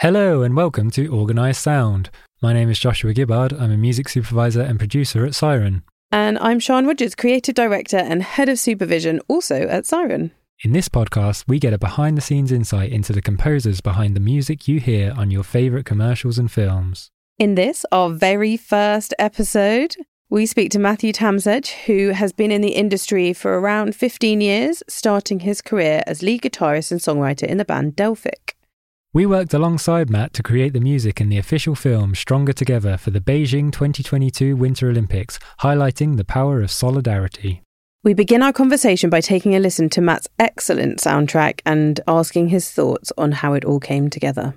[0.00, 2.10] Hello and welcome to Organised Sound.
[2.42, 3.52] My name is Joshua Gibbard.
[3.58, 5.82] I'm a music supervisor and producer at Siren.
[6.10, 10.30] And I'm Siân Rogers, creative director and head of supervision, also at Siren.
[10.64, 14.20] In this podcast, we get a behind the scenes insight into the composers behind the
[14.20, 17.10] music you hear on your favourite commercials and films.
[17.38, 19.96] In this, our very first episode,
[20.30, 24.82] we speak to Matthew Tamsedge, who has been in the industry for around 15 years,
[24.88, 28.56] starting his career as lead guitarist and songwriter in the band Delphic.
[29.14, 33.10] We worked alongside Matt to create the music in the official film Stronger Together for
[33.10, 37.62] the Beijing 2022 Winter Olympics, highlighting the power of solidarity.
[38.04, 42.70] We begin our conversation by taking a listen to Matt's excellent soundtrack and asking his
[42.70, 44.54] thoughts on how it all came together.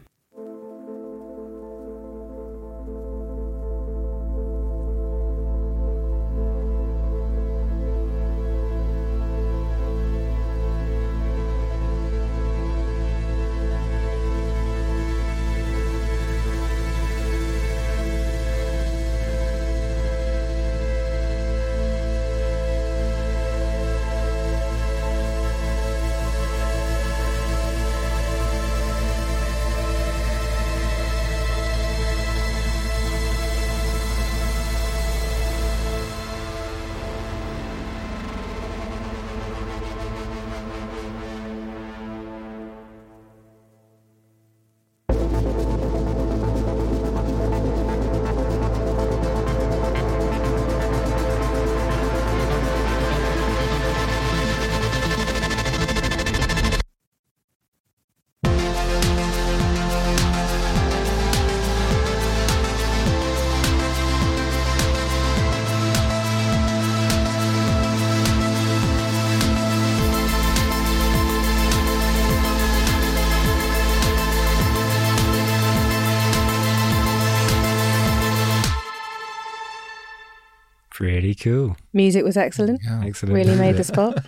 [81.01, 81.75] Pretty cool.
[81.93, 82.79] Music was excellent.
[82.83, 83.01] Yeah.
[83.03, 83.33] Excellent.
[83.33, 84.19] Really made the spot.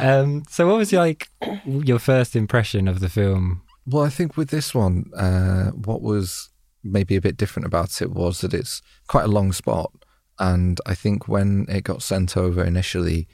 [0.02, 1.30] um, so, what was your, like
[1.64, 3.62] your first impression of the film?
[3.86, 6.50] Well, I think with this one, uh, what was
[6.84, 9.90] maybe a bit different about it was that it's quite a long spot.
[10.38, 13.28] And I think when it got sent over initially,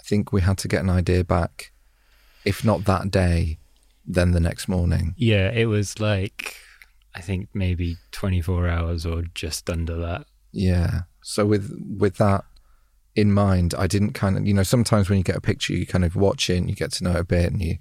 [0.00, 1.72] I think we had to get an idea back,
[2.46, 3.58] if not that day,
[4.06, 5.14] then the next morning.
[5.18, 6.56] Yeah, it was like
[7.14, 10.26] I think maybe 24 hours or just under that.
[10.52, 11.02] Yeah.
[11.28, 12.46] So with with that
[13.14, 15.86] in mind, I didn't kind of you know sometimes when you get a picture, you
[15.86, 17.76] kind of watch it and you get to know it a bit and you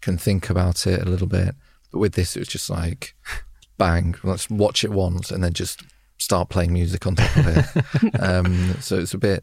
[0.00, 1.56] can think about it a little bit.
[1.90, 3.16] But with this, it was just like
[3.78, 5.82] bang, let's watch it once and then just
[6.18, 8.20] start playing music on top of it.
[8.22, 9.42] um, so it's a bit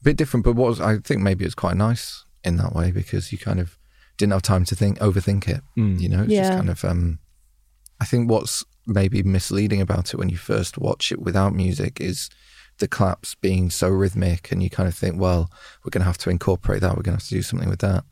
[0.00, 2.90] a bit different, but what was, I think maybe it's quite nice in that way
[2.90, 3.76] because you kind of
[4.16, 5.60] didn't have time to think overthink it.
[5.76, 6.00] Mm.
[6.00, 6.82] You know, it's just kind of.
[6.86, 7.18] Um,
[8.00, 12.30] I think what's maybe misleading about it when you first watch it without music is
[12.78, 15.50] the claps being so rhythmic, and you kind of think, well,
[15.84, 16.96] we're going to have to incorporate that.
[16.96, 18.04] We're going to have to do something with that.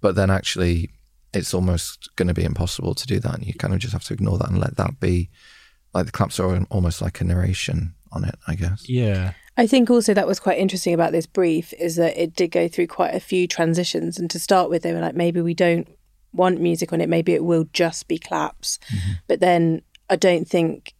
[0.00, 0.90] But then actually,
[1.32, 4.04] it's almost going to be impossible to do that, and you kind of just have
[4.04, 5.30] to ignore that and let that be.
[5.92, 8.88] Like the claps are almost like a narration on it, I guess.
[8.88, 9.32] Yeah.
[9.56, 12.66] I think also that was quite interesting about this brief is that it did go
[12.66, 14.18] through quite a few transitions.
[14.18, 15.88] And to start with, they were like, maybe we don't
[16.32, 17.08] want music on it.
[17.08, 18.80] Maybe it will just be claps.
[18.88, 19.12] Mm-hmm.
[19.28, 20.93] But then I don't think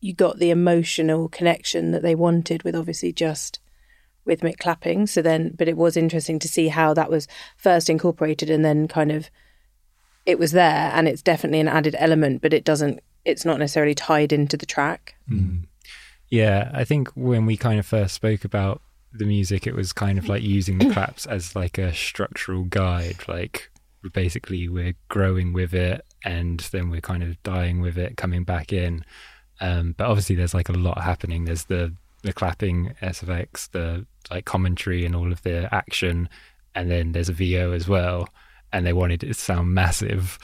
[0.00, 3.58] you got the emotional connection that they wanted with obviously just
[4.24, 5.06] rhythmic clapping.
[5.06, 7.26] So then, but it was interesting to see how that was
[7.56, 9.30] first incorporated and then kind of
[10.26, 13.94] it was there and it's definitely an added element, but it doesn't, it's not necessarily
[13.94, 15.14] tied into the track.
[15.28, 15.64] Mm.
[16.28, 18.82] Yeah, I think when we kind of first spoke about
[19.12, 23.26] the music, it was kind of like using the claps as like a structural guide.
[23.26, 23.70] Like
[24.12, 28.72] basically, we're growing with it, and then we're kind of dying with it, coming back
[28.72, 29.04] in.
[29.60, 31.44] Um, but obviously, there's like a lot happening.
[31.44, 36.28] There's the the clapping SFX, the like commentary, and all of the action,
[36.74, 38.28] and then there's a VO as well.
[38.72, 40.38] And they wanted it to sound massive.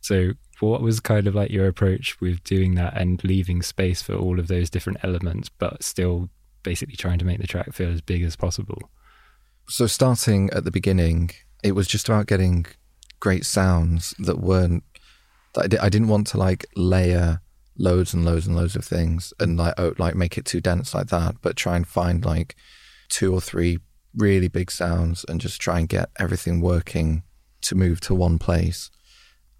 [0.00, 4.14] So, what was kind of like your approach with doing that and leaving space for
[4.14, 6.30] all of those different elements, but still
[6.62, 8.78] basically trying to make the track feel as big as possible?
[9.68, 11.30] So starting at the beginning,
[11.62, 12.64] it was just about getting
[13.20, 14.84] great sounds that weren't.
[15.54, 17.42] That I, di- I didn't want to like layer
[17.78, 20.94] loads and loads and loads of things and like oh, like make it too dense
[20.94, 22.56] like that, but try and find like
[23.08, 23.78] two or three
[24.14, 27.22] really big sounds and just try and get everything working
[27.60, 28.90] to move to one place.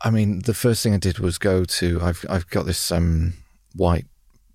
[0.02, 3.34] I mean, the first thing I did was go to I've I've got this um,
[3.74, 4.06] white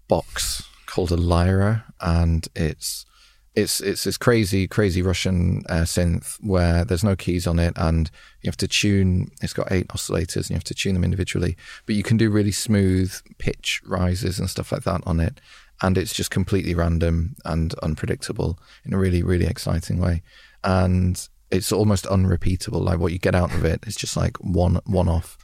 [0.07, 3.05] box called a lyra, and it's
[3.53, 8.09] it's it's this crazy crazy Russian uh, synth where there's no keys on it, and
[8.41, 9.31] you have to tune.
[9.41, 11.57] It's got eight oscillators, and you have to tune them individually.
[11.85, 15.41] But you can do really smooth pitch rises and stuff like that on it,
[15.81, 20.23] and it's just completely random and unpredictable in a really really exciting way,
[20.63, 22.79] and it's almost unrepeatable.
[22.79, 25.37] Like what you get out of it, it's just like one one off,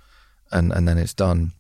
[0.52, 1.52] and and then it's done.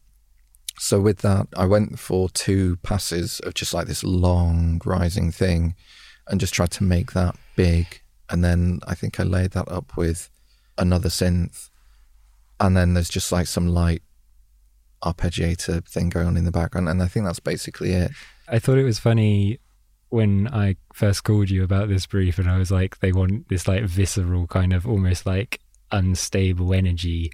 [0.80, 5.76] So with that, I went for two passes of just like this long rising thing
[6.30, 8.02] and just tried to make that big.
[8.30, 10.30] And then I think I laid that up with
[10.78, 11.70] another synth.
[12.60, 14.02] And then there's just like some light
[15.04, 16.90] arpeggiator thing going on in the background.
[16.90, 18.12] And I think that's basically it.
[18.48, 19.60] I thought it was funny
[20.10, 23.68] when I first called you about this brief and I was like, they want this
[23.68, 25.60] like visceral kind of almost like
[25.92, 27.32] unstable energy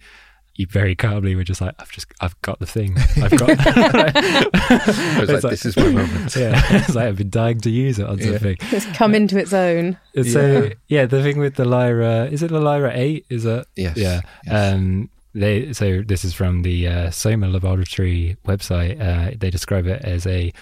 [0.55, 2.95] you very calmly were just like, I've just, I've got the thing.
[3.21, 3.49] I've got.
[3.59, 6.35] I was like, like, this is my moment.
[6.43, 8.31] Yeah, it's like I've been dying to use it on yeah.
[8.31, 8.57] something.
[8.71, 9.97] It's come into its own.
[10.15, 10.73] So yeah.
[10.87, 13.25] yeah, the thing with the Lyra, is it the Lyra Eight?
[13.29, 13.65] Is it?
[13.75, 13.97] Yes.
[13.97, 14.21] Yeah.
[14.45, 14.73] Yes.
[14.73, 19.01] Um, they so this is from the uh, Soma Laboratory website.
[19.01, 20.53] Uh, they describe it as a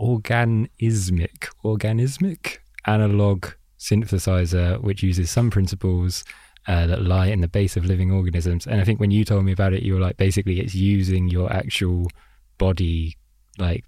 [0.00, 3.46] organismic, organismic analog
[3.78, 6.24] synthesizer, which uses some principles
[6.68, 8.66] uh, that lie in the base of living organisms.
[8.66, 11.28] And I think when you told me about it, you were like, basically, it's using
[11.28, 12.08] your actual
[12.58, 13.16] body,
[13.58, 13.84] like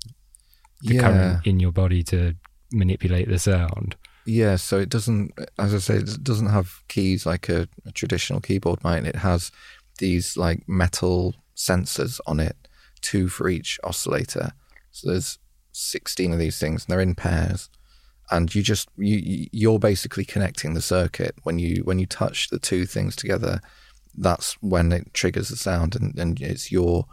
[0.82, 1.00] the Yeah.
[1.00, 2.34] current in your body to
[2.72, 3.96] manipulate the sound.
[4.26, 8.40] Yeah, so it doesn't, as I say, it doesn't have keys like a, a traditional
[8.40, 9.04] keyboard might.
[9.04, 9.52] It has
[9.98, 12.56] these like metal sensors on it,
[13.02, 14.52] two for each oscillator.
[14.90, 15.38] So there's
[15.72, 17.68] 16 of these things and they're in pairs.
[18.30, 21.34] And you just, you, you're basically connecting the circuit.
[21.42, 23.60] When you, when you touch the two things together,
[24.16, 27.06] that's when it triggers the sound and, and it's your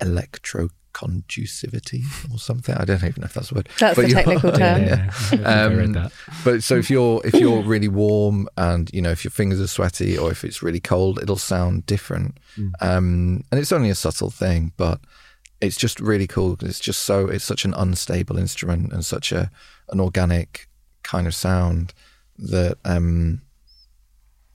[0.00, 2.74] electroconducivity or something.
[2.74, 3.68] I don't even know if that's a word.
[3.78, 4.82] That's But the technical term.
[4.82, 5.10] Yeah,
[5.44, 6.12] I read Um, that.
[6.44, 9.66] But so if you're if you're really warm and you know if your fingers are
[9.66, 12.38] sweaty or if it's really cold, it'll sound different.
[12.56, 12.72] Mm.
[12.80, 15.00] Um, and it's only a subtle thing, but
[15.60, 19.50] it's just really cool It's just so it's such an unstable instrument and such a
[19.90, 20.68] an organic
[21.02, 21.94] kind of sound
[22.38, 23.42] that um,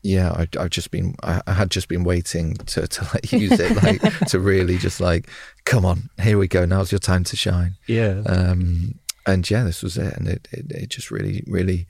[0.01, 3.59] yeah, I, I've just been I, I had just been waiting to to like use
[3.59, 5.29] it like to really just like
[5.65, 7.75] come on here we go now's your time to shine.
[7.87, 8.21] Yeah.
[8.25, 11.87] Um, and yeah, this was it, and it, it it just really really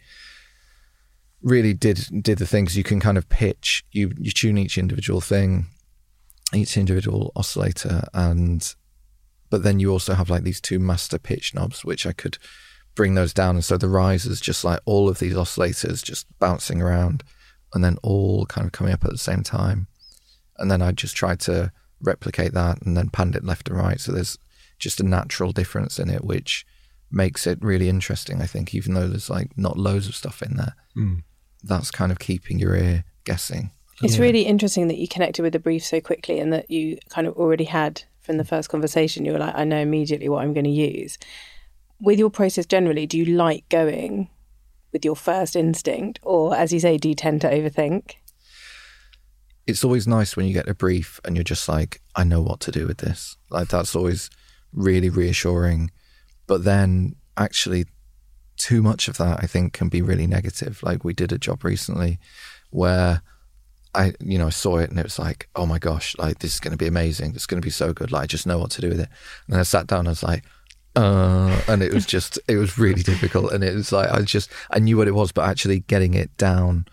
[1.42, 3.84] really did did the things you can kind of pitch.
[3.92, 5.66] You you tune each individual thing,
[6.54, 8.74] each individual oscillator, and
[9.54, 12.40] but then you also have like these two master pitch knobs, which I could
[12.96, 16.82] bring those down, and so the risers just like all of these oscillators just bouncing
[16.82, 17.24] around,
[17.72, 19.86] and then all kind of coming up at the same time,
[20.58, 21.72] and then I just tried to
[22.02, 24.00] replicate that, and then panned it left and right.
[24.00, 24.40] So there's
[24.80, 26.66] just a natural difference in it, which
[27.12, 28.42] makes it really interesting.
[28.42, 31.22] I think, even though there's like not loads of stuff in there, Mm.
[31.62, 33.70] that's kind of keeping your ear guessing.
[34.02, 37.28] It's really interesting that you connected with the brief so quickly and that you kind
[37.28, 40.54] of already had from the first conversation, you were like, I know immediately what I'm
[40.54, 41.18] going to use.
[42.00, 44.30] With your process generally, do you like going
[44.92, 46.20] with your first instinct?
[46.24, 48.16] Or, as you say, do you tend to overthink?
[49.68, 52.60] It's always nice when you get a brief and you're just like, I know what
[52.62, 53.38] to do with this.
[53.50, 54.30] Like that's always
[54.74, 55.92] really reassuring.
[56.48, 57.86] But then actually,
[58.58, 60.84] too much of that I think can be really negative.
[60.84, 62.20] Like we did a job recently
[62.70, 63.22] where
[63.96, 66.54] I, you know, I saw it and it was like, oh my gosh, like this
[66.56, 67.34] is going to be amazing.
[67.36, 68.12] It's going to be so good.
[68.12, 69.10] Like I just know what to do with it.
[69.48, 70.44] And I sat down and I was like,
[70.96, 73.52] uh, and it was just, it was really difficult.
[73.52, 76.36] And it was like, I just, I knew what it was, but actually getting it
[76.38, 76.86] down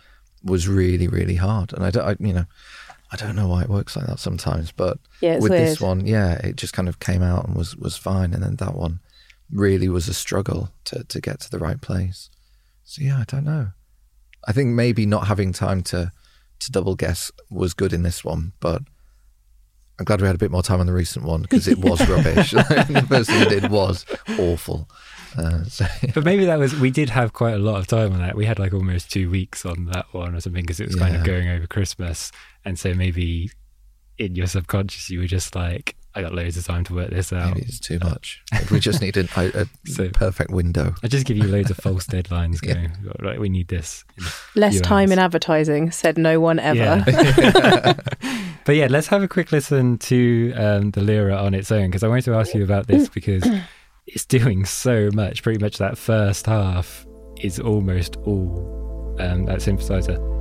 [0.45, 1.73] was really, really hard.
[1.73, 2.45] And I don't, I, you know,
[3.13, 5.67] I don't know why it works like that sometimes, but Yeah, with weird.
[5.67, 8.33] this one, yeah, it just kind of came out and was, was fine.
[8.35, 9.01] And then that one
[9.51, 12.31] really was a struggle to, to get to the right place.
[12.85, 13.69] So yeah, I don't know.
[14.47, 16.13] I think maybe not having time to,
[16.61, 18.83] to double guess was good in this one, but
[19.99, 22.01] I'm glad we had a bit more time on the recent one because it was
[22.09, 22.51] rubbish.
[22.53, 24.07] the first thing I did was
[24.39, 24.89] awful.
[25.37, 28.21] Uh, so, But maybe that was we did have quite a lot of time on
[28.21, 28.35] that.
[28.35, 31.15] We had like almost two weeks on that one or something because it was kind
[31.15, 32.33] of going over Christmas,
[32.65, 33.51] and so maybe
[34.19, 37.33] in your subconscious you were just like, I got loads of time to work this
[37.33, 37.55] out.
[37.55, 38.43] maybe it's too much.
[38.71, 40.95] We just need a, a, a So- perfect window.
[41.05, 42.91] I just give you loads of false deadlines going.
[43.21, 44.05] Right, we need this.
[44.57, 45.13] Less few time hours.
[45.13, 47.05] in advertising, said no one ever.
[47.07, 47.93] Yeah.
[48.65, 52.03] but yeah, let's have a quick listen to um, the Lyra on its own because
[52.03, 53.49] I wanted to ask you about this because
[54.07, 55.43] it's doing so much.
[55.45, 57.07] Pretty much that first half
[57.41, 60.40] is almost all um, that synthesizer.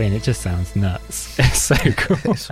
[0.00, 1.38] I mean, it just sounds nuts.
[1.38, 2.32] It's so cool.
[2.32, 2.50] It's.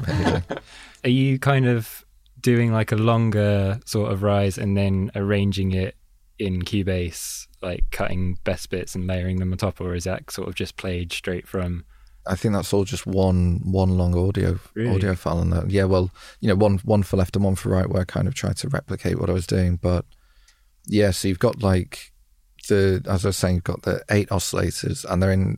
[1.02, 2.05] Are you kind of
[2.38, 5.97] doing like a longer sort of rise and then arranging it
[6.38, 10.47] in Cubase, like cutting best bits and layering them on top, or is that sort
[10.47, 11.87] of just played straight from?
[12.26, 14.95] I think that's all just one one long audio Really?
[14.95, 15.71] audio file on that.
[15.71, 18.28] Yeah, well, you know, one one for left and one for right, where I kind
[18.28, 19.76] of tried to replicate what I was doing.
[19.76, 20.05] But
[20.85, 22.12] yeah, so you've got like
[22.69, 25.57] the as I was saying, you've got the eight oscillators, and they're in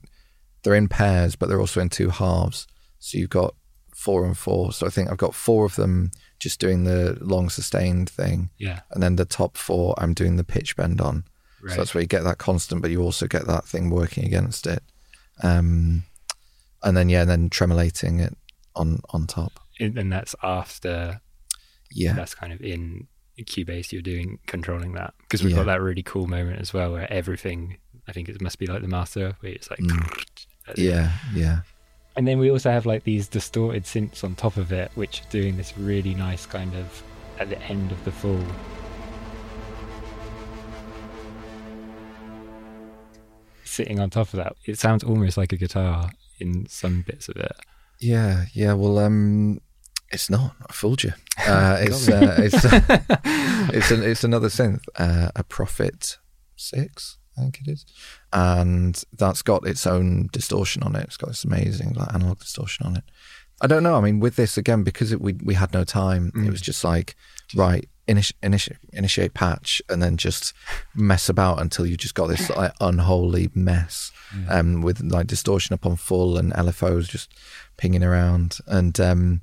[0.62, 2.66] they're in pairs, but they're also in two halves.
[2.98, 3.54] So you've got
[3.94, 4.72] four and four.
[4.72, 8.80] So I think I've got four of them just doing the long sustained thing, Yeah,
[8.90, 11.24] and then the top four I'm doing the pitch bend on.
[11.62, 11.72] right.
[11.72, 14.66] So that's where you get that constant, but you also get that thing working against
[14.66, 14.82] it.
[15.42, 16.04] Um,
[16.82, 18.36] and then yeah, and then tremolating it
[18.74, 19.60] on on top.
[19.78, 21.20] and that's after
[21.92, 23.06] Yeah, that's kind of in
[23.40, 23.92] Cubase.
[23.92, 25.58] You're doing controlling that because we've Yeah.
[25.58, 27.78] got that really cool moment as well where everything.
[28.08, 29.80] I think it must be like the master, where it's like.
[29.80, 30.24] Mm.
[30.70, 31.10] At the end.
[31.34, 31.60] yeah, yeah,
[32.16, 35.30] And then we also have like these distorted synths on top of it, which are
[35.30, 37.02] doing this really nice kind of
[37.38, 38.42] at the end of the fall.
[43.64, 46.10] Sitting on top of that, it sounds almost like a guitar
[46.40, 47.52] in some bits of it.
[48.00, 48.72] yeah, yeah.
[48.72, 49.60] Well, um,
[50.10, 50.56] it's not.
[50.68, 51.12] I fooled you.
[51.40, 52.54] Uh, it's Got uh, it's
[53.74, 56.18] it's an, it's another synth, uh, a Prophet
[56.54, 57.84] Six, I think it is,
[58.32, 61.04] and that's got its own distortion on it.
[61.04, 63.04] It's got this amazing like analog distortion on it.
[63.62, 63.96] I don't know.
[63.96, 66.46] I mean, with this again, because it, we we had no time, Mm.
[66.46, 67.14] it was just like
[67.54, 70.52] right, initi- initi- initiate patch, and then just
[70.94, 74.12] mess about until you just got this like unholy mess,
[74.48, 77.32] um, with like distortion up on full and LFOs just
[77.76, 78.58] pinging around.
[78.66, 79.40] And um,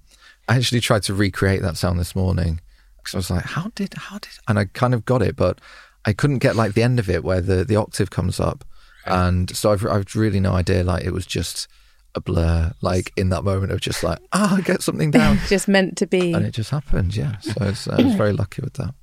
[0.47, 2.61] I actually tried to recreate that sound this morning
[2.97, 4.31] because I was like, how did how did?
[4.47, 5.59] And I kind of got it, but
[6.07, 8.63] I couldn't get like the end of it where the the octave comes up,
[9.05, 10.83] and so I've I've really no idea.
[10.83, 11.67] Like it was just
[12.15, 15.97] a blur, like in that moment of just like ah, get something down, Just meant
[15.97, 16.31] to be.
[16.31, 17.13] and it just happened.
[17.13, 18.95] Yeah, so it's, I was very lucky with that.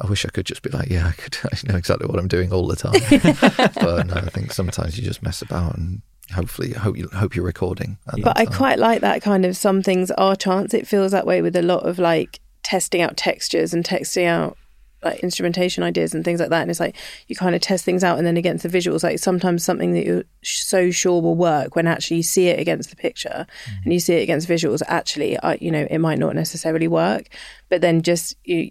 [0.00, 2.28] I wish I could just be like, yeah, I could I know exactly what I'm
[2.28, 3.72] doing all the time.
[3.80, 6.02] but no, I think sometimes you just mess about and
[6.34, 7.96] hopefully hope you hope you're recording.
[8.22, 10.74] But I quite like that kind of some things are chance.
[10.74, 14.58] It feels that way with a lot of like testing out textures and testing out
[15.02, 16.62] like instrumentation ideas and things like that.
[16.62, 16.96] And it's like
[17.28, 20.04] you kind of test things out and then against the visuals, like sometimes something that
[20.04, 23.84] you're so sure will work when actually you see it against the picture mm.
[23.84, 27.28] and you see it against visuals, actually, I, you know, it might not necessarily work.
[27.68, 28.70] But then just you,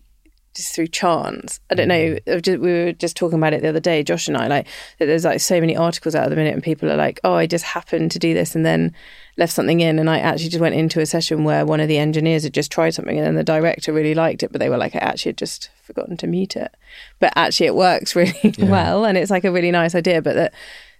[0.57, 1.59] just through chance.
[1.69, 2.17] I don't know.
[2.27, 2.41] Mm.
[2.41, 4.47] Just- We were just talking about it the other day, Josh and I.
[4.47, 4.67] Like
[4.99, 7.33] that there's like so many articles out at the minute, and people are like, "Oh,
[7.35, 8.93] I just happened to do this," and then
[9.37, 9.99] left something in.
[9.99, 12.71] And I actually just went into a session where one of the engineers had just
[12.71, 15.29] tried something, and then the director really liked it, but they were like, "I actually
[15.29, 16.75] had just forgotten to mute it."
[17.19, 20.21] But actually, it works really well, and it's like a really nice idea.
[20.21, 20.53] But that,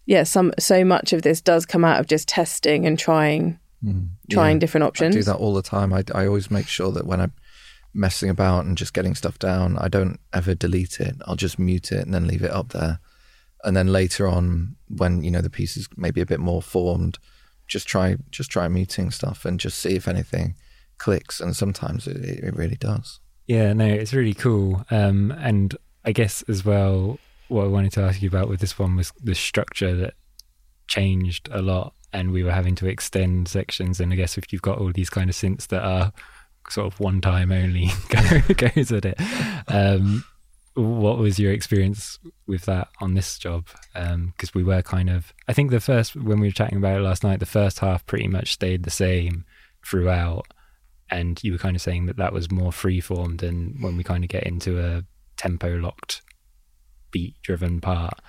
[0.06, 4.08] yeah, some so much of this does come out of just testing and trying, mm.
[4.32, 4.60] trying Yeah.
[4.60, 5.16] different options.
[5.16, 5.92] I do that all the time.
[5.92, 7.34] I, I always make sure that when I'm
[7.94, 11.16] messing about and just getting stuff down, I don't ever delete it.
[11.26, 13.00] I'll just mute it and then leave it up there.
[13.64, 17.18] And then later on, when you know the piece is maybe a bit more formed,
[17.68, 20.56] just try just try muting stuff and just see if anything
[20.98, 21.40] clicks.
[21.40, 23.20] And sometimes it, it really does.
[23.48, 24.86] Yeah, no, it's really cool.
[24.92, 25.76] Um, and
[26.06, 27.18] I guess as well,
[27.48, 30.14] what I wanted to ask you about with this one was the structure that
[30.88, 34.00] changed a lot, and we were having to extend sections.
[34.00, 36.12] And I guess if you've got all these kind of synths that are
[36.70, 39.20] sort of one time only go, goes at it,
[39.68, 40.24] um,
[40.78, 43.68] what was your experience with that on this job?
[43.94, 47.04] Because we were kind of, I think the first when we were chatting about it
[47.04, 49.46] last night, the first half pretty much stayed the same
[49.86, 50.46] throughout.
[51.10, 54.24] And you were kind of saying that that was more free-form than when we kind
[54.24, 55.04] of get into a
[55.38, 56.22] tempo locked
[57.12, 58.20] beat driven part.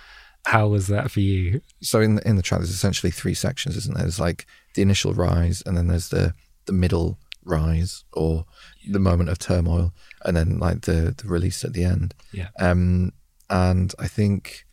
[0.46, 1.60] How was that for you?
[1.82, 4.04] So in the, in the track, there's essentially three sections, isn't there?
[4.04, 7.18] There's like the initial rise, and then there's the the middle
[7.48, 8.44] rise or
[8.88, 9.92] the moment of turmoil,
[10.24, 12.14] and then like the the release at the end.
[12.32, 12.48] Yeah.
[12.58, 13.12] Um,
[13.50, 14.66] and I think,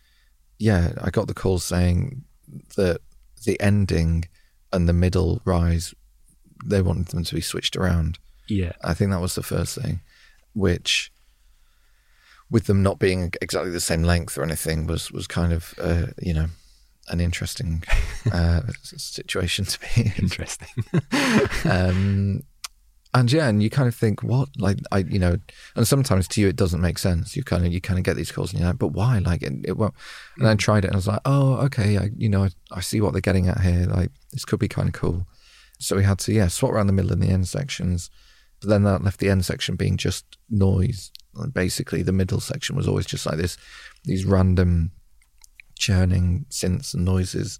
[0.59, 2.23] yeah, I got the call saying
[2.75, 2.99] that
[3.45, 4.25] the ending
[4.73, 5.93] and the middle rise,
[6.65, 8.19] they wanted them to be switched around.
[8.47, 10.01] yeah I think that was the first thing,
[10.53, 11.11] which,
[12.49, 16.07] with them not being exactly the same length or anything, was was kind of uh,
[16.21, 16.47] you know
[17.07, 17.83] an interesting
[18.31, 20.13] uh, situation to be in.
[20.17, 20.67] Interesting.
[21.71, 22.41] um,
[23.15, 25.37] and yeah, and you kind of think, what, like, I, you know,
[25.75, 27.35] and sometimes to you it doesn't make sense.
[27.35, 29.19] You kind of, you kind of get these calls, and you're like, but why?
[29.19, 29.93] Like, it, it won't.
[30.37, 30.59] And I mm.
[30.59, 33.13] tried it, and I was like, oh, okay, I, you know, I, I see what
[33.13, 33.85] they're getting at here.
[33.85, 35.25] Like, this could be kind of cool.
[35.79, 38.09] So we had to, yeah, swap around the middle and the end sections.
[38.59, 41.11] But then that left the end section being just noise.
[41.35, 43.57] And basically, the middle section was always just like this,
[44.03, 44.91] these random
[45.77, 47.59] churning synths and noises.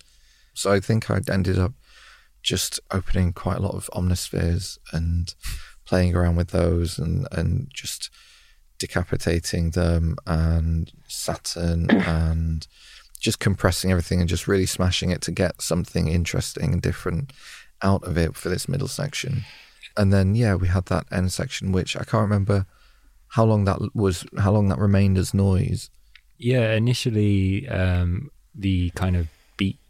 [0.53, 1.74] So I think I ended up
[2.46, 5.34] just opening quite a lot of omnispheres and
[5.84, 8.12] playing around with those and, and just
[8.78, 12.68] decapitating them and Saturn and
[13.20, 17.34] just compressing everything and just really smashing it to get something interesting and different
[17.82, 19.44] out of it for this middle section.
[19.98, 22.68] And then yeah, we had that end section which I can't remember
[23.30, 25.90] how long that was how long that remained as noise.
[26.38, 29.30] Yeah, initially um, the kind of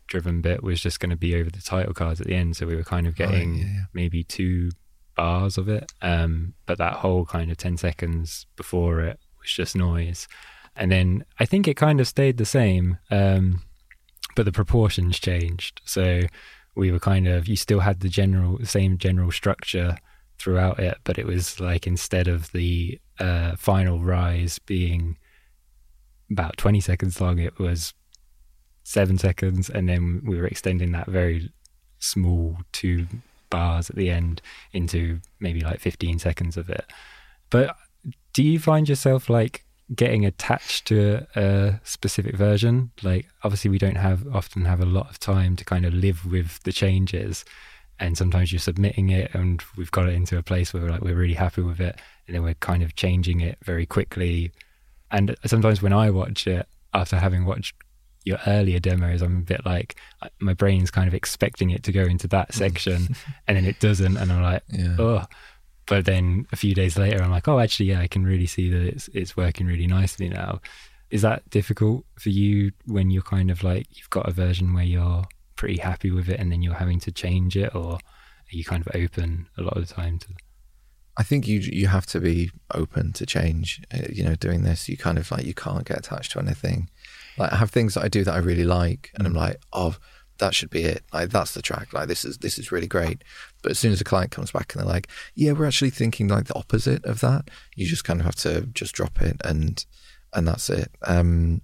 [0.08, 2.66] driven bit was just going to be over the title cards at the end, so
[2.66, 3.82] we were kind of getting Right, yeah, yeah.
[3.94, 4.72] maybe two
[5.16, 5.92] bars of it.
[6.02, 10.28] Um, but that whole kind of ten seconds before it was just noise,
[10.76, 13.62] and then I think it kind of stayed the same, um,
[14.36, 15.82] but the proportions changed.
[15.86, 16.22] So
[16.76, 19.98] we were kind of you still had the general same general structure
[20.38, 25.18] throughout it, but it was like instead of the uh, final rise being
[26.32, 27.94] about 20 seconds long it was
[28.86, 31.52] seven seconds and then we were extending that very
[31.98, 33.08] small two
[33.50, 34.42] bars at the end
[34.74, 36.86] into maybe like 15 seconds of it.
[37.50, 37.76] But
[38.32, 39.66] do you find yourself like
[39.96, 42.92] getting attached to a specific version?
[43.02, 46.24] Like obviously we don't have often have a lot of time to kind of live
[46.24, 47.44] with the changes
[48.00, 51.02] and sometimes you're submitting it and we've got it into a place where we're like
[51.02, 54.52] we're really happy with it and then we're kind of changing it very quickly.
[55.10, 57.76] And sometimes when I watch it after having watched
[58.26, 59.96] your earlier demos, I'm a bit like
[60.40, 63.16] my brain's kind of expecting it to go into that section,
[63.48, 64.96] and then it doesn't, and I'm like, Yeah.
[65.00, 65.24] oh.
[65.88, 68.70] But then a few days later, I'm like, oh, actually, yeah, I can really see
[68.72, 70.60] that it's it's working really nicely now.
[71.12, 74.84] Is that difficult for you when you're kind of like you've got a version where
[74.84, 75.24] you're
[75.56, 78.00] pretty happy with it, and then you're having to change it, or are
[78.60, 80.28] you kind of open a lot of the time to?
[81.18, 83.80] I think you you have to be open to change.
[83.94, 86.90] Uh, You know, doing this, you kind of like you can't get attached to anything.
[87.38, 89.98] Like I have things that I do that I really like, and I'm like, oh,
[90.38, 91.04] that should be it.
[91.14, 91.94] Like that's the track.
[91.94, 93.24] Like this is this is really great.
[93.62, 96.28] But as soon as the client comes back and they're like, yeah, we're actually thinking
[96.28, 99.86] like the opposite of that, you just kind of have to just drop it and
[100.34, 100.92] and that's it.
[101.04, 101.62] Um,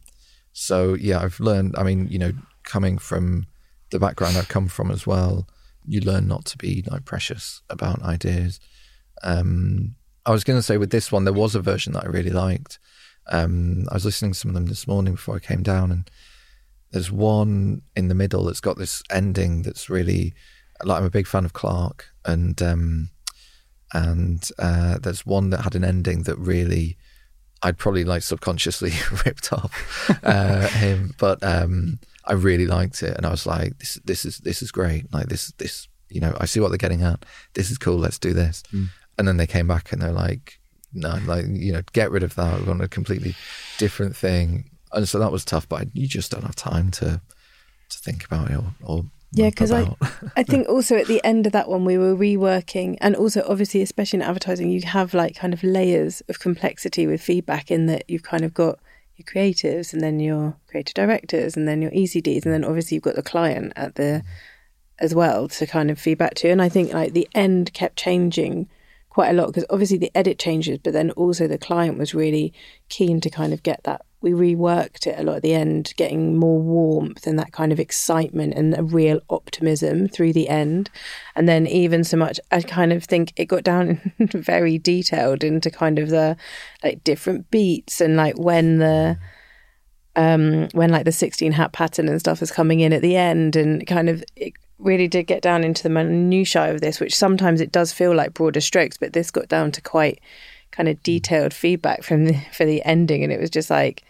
[0.53, 1.75] so yeah, I've learned.
[1.77, 2.31] I mean, you know,
[2.63, 3.47] coming from
[3.91, 5.47] the background I've come from as well,
[5.85, 8.59] you learn not to be like precious about ideas.
[9.23, 12.07] Um, I was going to say with this one, there was a version that I
[12.07, 12.79] really liked.
[13.27, 16.09] Um, I was listening to some of them this morning before I came down, and
[16.91, 20.33] there's one in the middle that's got this ending that's really
[20.83, 23.09] like I'm a big fan of Clark, and um,
[23.93, 26.97] and uh, there's one that had an ending that really
[27.63, 28.91] I'd probably like subconsciously
[29.25, 33.99] ripped off uh, him, but um, I really liked it, and I was like, this
[34.03, 35.11] this is this is great.
[35.13, 37.23] Like this this you know I see what they're getting at.
[37.53, 37.97] This is cool.
[37.97, 38.63] Let's do this.
[39.17, 40.59] And then they came back and they're like,
[40.93, 42.59] no, like you know, get rid of that.
[42.59, 43.35] We want a completely
[43.77, 44.69] different thing.
[44.93, 47.21] And so that was tough, but you just don't have time to
[47.89, 49.95] to think about it or, or Yeah, because I.
[50.35, 53.81] I think also at the end of that one, we were reworking, and also obviously,
[53.81, 58.03] especially in advertising, you have like kind of layers of complexity with feedback in that
[58.07, 58.79] you've kind of got
[59.15, 63.03] your creatives and then your creative directors and then your ECDs, and then obviously you've
[63.03, 64.23] got the client at the mm.
[64.99, 66.49] as well to kind of feedback to.
[66.49, 68.67] And I think like the end kept changing
[69.11, 72.53] quite a lot because obviously the edit changes, but then also the client was really
[72.87, 74.01] keen to kind of get that.
[74.21, 77.79] We reworked it a lot at the end, getting more warmth and that kind of
[77.79, 80.89] excitement and a real optimism through the end.
[81.35, 85.69] And then even so much, I kind of think it got down very detailed into
[85.69, 86.37] kind of the
[86.81, 89.17] like different beats and like when the
[90.15, 93.55] um when like the 16 hat pattern and stuff is coming in at the end
[93.55, 97.61] and kind of it really did get down into the minutiae of this which sometimes
[97.61, 100.19] it does feel like broader strokes but this got down to quite
[100.71, 103.23] kind of detailed feedback from the for the ending.
[103.23, 104.03] And it was just like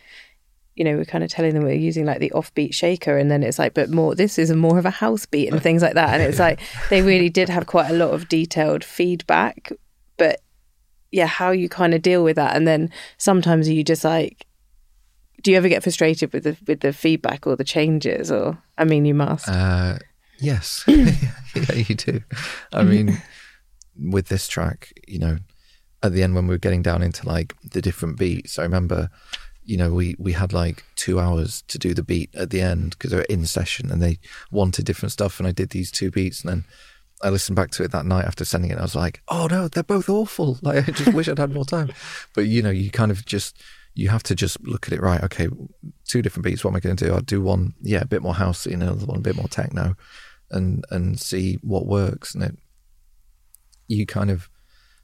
[0.75, 3.17] you know we're kind of telling them we're using like the offbeat shaker.
[3.17, 5.81] And then it's like but more this is more of a house beat and things
[5.81, 6.13] like that.
[6.13, 9.71] And it's like they really did have quite a lot of detailed feedback.
[10.17, 10.41] But
[11.11, 12.55] yeah how you kind of deal with that.
[12.55, 14.45] And then sometimes you just like
[15.43, 18.31] do you ever get frustrated with the with the feedback or the changes?
[18.31, 19.49] Or i mean you must.
[19.49, 19.97] Uh,
[20.41, 22.21] yes, yeah, you do.
[22.73, 23.21] I mean,
[23.97, 25.37] with this track, you know,
[26.03, 29.09] at the end when we were getting down into like the different beats, I remember,
[29.63, 32.91] you know, we, we had like two hours to do the beat at the end
[32.91, 34.19] because they were in session and they
[34.51, 35.39] wanted different stuff.
[35.39, 36.65] And I did these two beats and then
[37.23, 38.79] I listened back to it that night after sending it.
[38.79, 40.57] I was like, oh no, they're both awful.
[40.63, 41.91] Like, I just wish I'd had more time.
[42.33, 43.61] But, you know, you kind of just,
[43.93, 45.21] you have to just look at it right.
[45.23, 45.49] Okay,
[46.05, 46.63] two different beats.
[46.63, 47.13] What am I going to do?
[47.13, 49.95] I'll do one, yeah, a bit more housey and another one a bit more techno
[50.51, 52.35] and, and see what works.
[52.35, 52.57] And it,
[53.87, 54.49] you kind of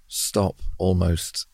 [0.07, 1.47] stop almost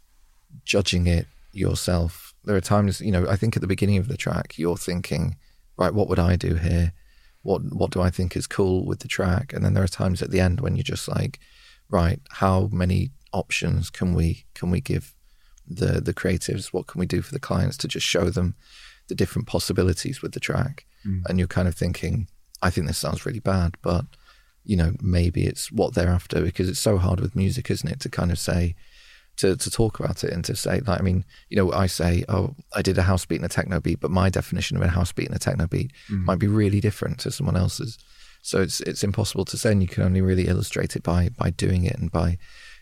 [0.66, 2.34] judging it yourself.
[2.44, 5.38] There are times, you know, I think at the beginning of the track, you're thinking,
[5.78, 6.94] right, what would I do here?
[7.42, 9.54] What what do I think is cool with the track?
[9.54, 11.40] And then there are times at the end when you're just like,
[11.90, 15.14] right, how many options can we can we give
[15.68, 16.68] the the creatives?
[16.68, 18.56] What can we do for the clients to just show them
[19.08, 20.86] the different possibilities with the track?
[21.06, 21.24] Mm.
[21.28, 22.28] And you're kind of thinking,
[22.64, 24.06] I think this sounds really bad, but
[24.64, 28.00] you know, maybe it's what they're after because it's so hard with music, isn't it,
[28.00, 28.76] to kind of say,
[29.38, 32.24] to, to talk about it and to say, like, I mean, you know, I say,
[32.30, 34.88] oh, I did a house beat and a techno beat, but my definition of a
[34.88, 36.24] house beat and a techno beat mm.
[36.24, 37.98] might be really different to someone else's.
[38.42, 41.50] So it's it's impossible to say, and you can only really illustrate it by by
[41.50, 42.38] doing it and by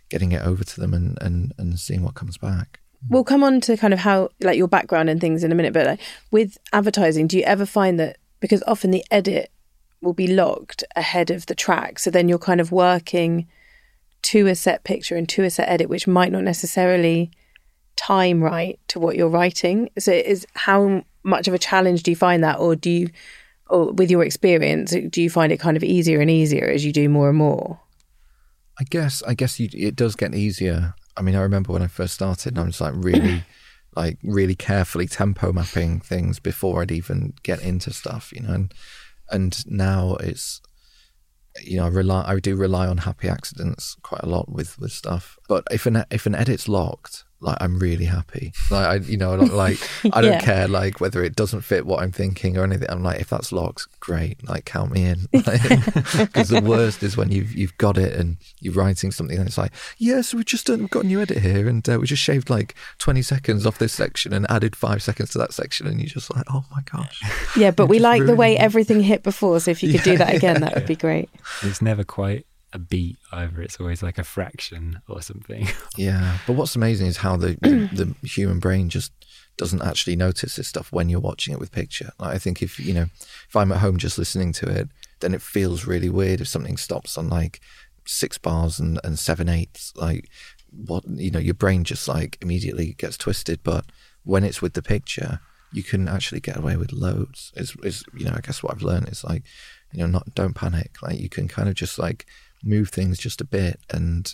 [0.09, 2.79] getting it over to them and and and seeing what comes back.
[3.09, 5.73] We'll come on to kind of how like your background and things in a minute,
[5.73, 5.99] but like,
[6.31, 9.51] with advertising, do you ever find that because often the edit
[10.01, 13.47] will be locked ahead of the track, so then you're kind of working
[14.23, 17.31] to a set picture and to a set edit, which might not necessarily
[17.95, 19.89] time right to what you're writing.
[19.97, 23.09] So, is how much of a challenge do you find that, or do you,
[23.67, 26.91] or with your experience, do you find it kind of easier and easier as you
[26.91, 27.79] do more and more?
[28.79, 30.95] I guess, I guess you, it does get easier.
[31.15, 33.43] I mean, I remember when I first started, and I was like really,
[33.95, 38.73] like really carefully tempo mapping things before I'd even get into stuff, you know, and
[39.31, 40.61] and now it's
[41.63, 44.91] you know, I rely I do rely on happy accidents quite a lot with with
[44.91, 45.37] stuff.
[45.47, 48.53] But if an if an edit's locked, like I'm really happy.
[48.69, 49.77] Like I, you know, like
[50.13, 50.41] I don't yeah.
[50.41, 52.89] care like whether it doesn't fit what I'm thinking or anything.
[52.89, 54.47] I'm like, if that's locked, great.
[54.47, 55.27] Like count me in.
[56.21, 59.57] Because the worst is when you've you've got it and you're writing something and it's
[59.57, 62.05] like, yeah, so we just done, we've got a new edit here and uh, we
[62.05, 65.87] just shaved like 20 seconds off this section and added five seconds to that section
[65.87, 67.21] and you're just like, oh my gosh.
[67.57, 69.59] Yeah, but we like the way everything hit before.
[69.59, 71.29] So if you could yeah, do that again, yeah, that would be great.
[71.63, 73.61] It's never quite a beat either.
[73.61, 75.67] It's always like a fraction or something.
[75.97, 77.89] yeah, but what's amazing is how the, the,
[78.21, 79.11] the human brain just
[79.57, 82.11] doesn't actually notice this stuff when you're watching it with picture.
[82.19, 83.05] Like I think if you know,
[83.47, 86.77] if I'm at home just listening to it, then it feels really weird if something
[86.77, 87.59] stops on like
[88.05, 89.93] six bars and, and seven eighths.
[89.95, 90.29] Like
[90.71, 93.61] what you know, your brain just like immediately gets twisted.
[93.63, 93.85] But
[94.23, 95.39] when it's with the picture,
[95.71, 97.51] you can actually get away with loads.
[97.55, 99.43] Is is you know, I guess what I've learned is like,
[99.93, 101.01] you know, not don't panic.
[101.01, 102.25] Like you can kind of just like
[102.63, 104.33] move things just a bit and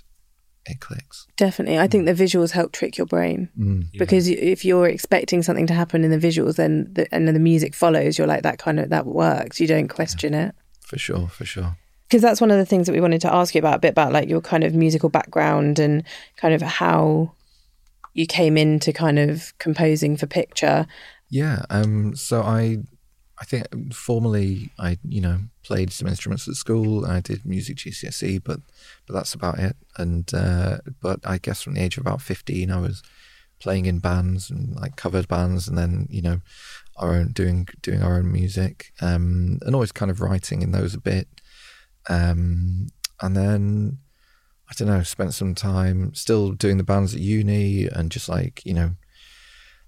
[0.66, 1.28] it clicks.
[1.38, 1.80] Definitely.
[1.80, 4.00] I think the visuals help trick your brain mm, yeah.
[4.00, 7.40] because if you're expecting something to happen in the visuals, then the, and then the
[7.40, 9.60] music follows, you're like, that kind of, that works.
[9.60, 10.48] You don't question yeah.
[10.48, 10.56] it.
[10.82, 11.78] For sure, for sure.
[12.08, 13.92] Because that's one of the things that we wanted to ask you about a bit
[13.92, 16.04] about like your kind of musical background and
[16.38, 17.34] kind of how
[18.14, 20.88] you came into kind of composing for picture.
[21.30, 21.64] Yeah.
[21.70, 22.78] Um, so I
[23.40, 27.06] I think formally, I you know played some instruments at school.
[27.06, 28.60] I did music GCSE, but
[29.06, 29.76] but that's about it.
[29.98, 33.04] And uh, but I guess from the age of about fifteen, I was
[33.60, 36.42] playing in bands and like covered bands, and then you know
[36.98, 40.94] our own doing doing our own music, um, and always kind of writing in those
[40.94, 41.28] a bit.
[42.10, 42.88] Um,
[43.22, 44.00] and then
[44.70, 48.66] I don't know, spent some time still doing the bands at uni, and just like
[48.66, 48.96] you know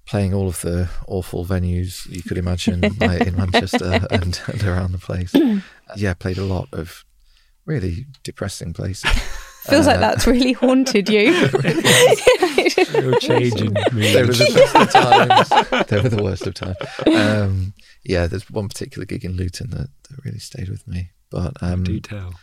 [0.10, 4.92] playing all of the awful venues you could imagine like in Manchester and, and, around
[4.92, 5.34] the place.
[5.96, 7.06] yeah, played a lot of
[7.66, 9.10] really depressing places.
[9.66, 11.32] Feels uh, like that's really haunted you.
[12.94, 13.74] Real changing.
[13.92, 15.88] They were the best of times.
[15.88, 16.78] They were the worst of times.
[17.06, 21.12] Um, yeah, there's one particular gig in Luton that, that really stayed with me.
[21.30, 22.34] But um, do tell.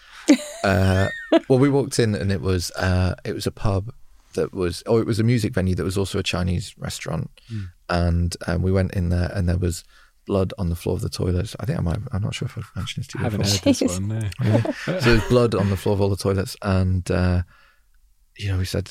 [0.62, 1.08] Uh,
[1.48, 3.92] well, we walked in and it was uh, it was a pub
[4.36, 7.66] that was, oh, it was a music venue that was also a Chinese restaurant, mm.
[7.88, 9.84] and um, we went in there, and there was
[10.26, 11.54] blood on the floor of the toilets.
[11.60, 11.98] I think I might.
[12.12, 13.22] I'm not sure if I've mentioned this to you.
[13.22, 13.58] I haven't before.
[13.58, 14.08] heard this one.
[14.08, 14.20] No.
[14.44, 14.72] yeah.
[15.00, 17.42] So there's blood on the floor of all the toilets, and uh,
[18.38, 18.90] you know, we said,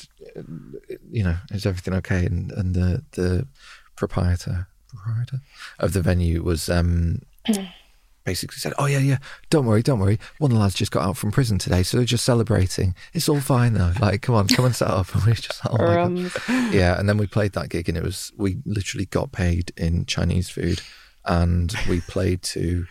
[1.10, 2.26] you know, is everything okay?
[2.26, 3.46] And and the the
[3.96, 5.40] proprietor proprietor
[5.78, 7.20] of the venue was um,
[8.26, 10.18] basically said, "Oh yeah, yeah, don't worry, don't worry.
[10.36, 12.94] One of the lads just got out from prison today, so they're just celebrating.
[13.14, 13.92] It's all fine though.
[14.00, 16.98] Like, come on, come and set up." And we just, oh my god, yeah.
[16.98, 20.50] And then we played that gig, and it was we literally got paid in Chinese
[20.50, 20.82] food,
[21.24, 22.84] and we played to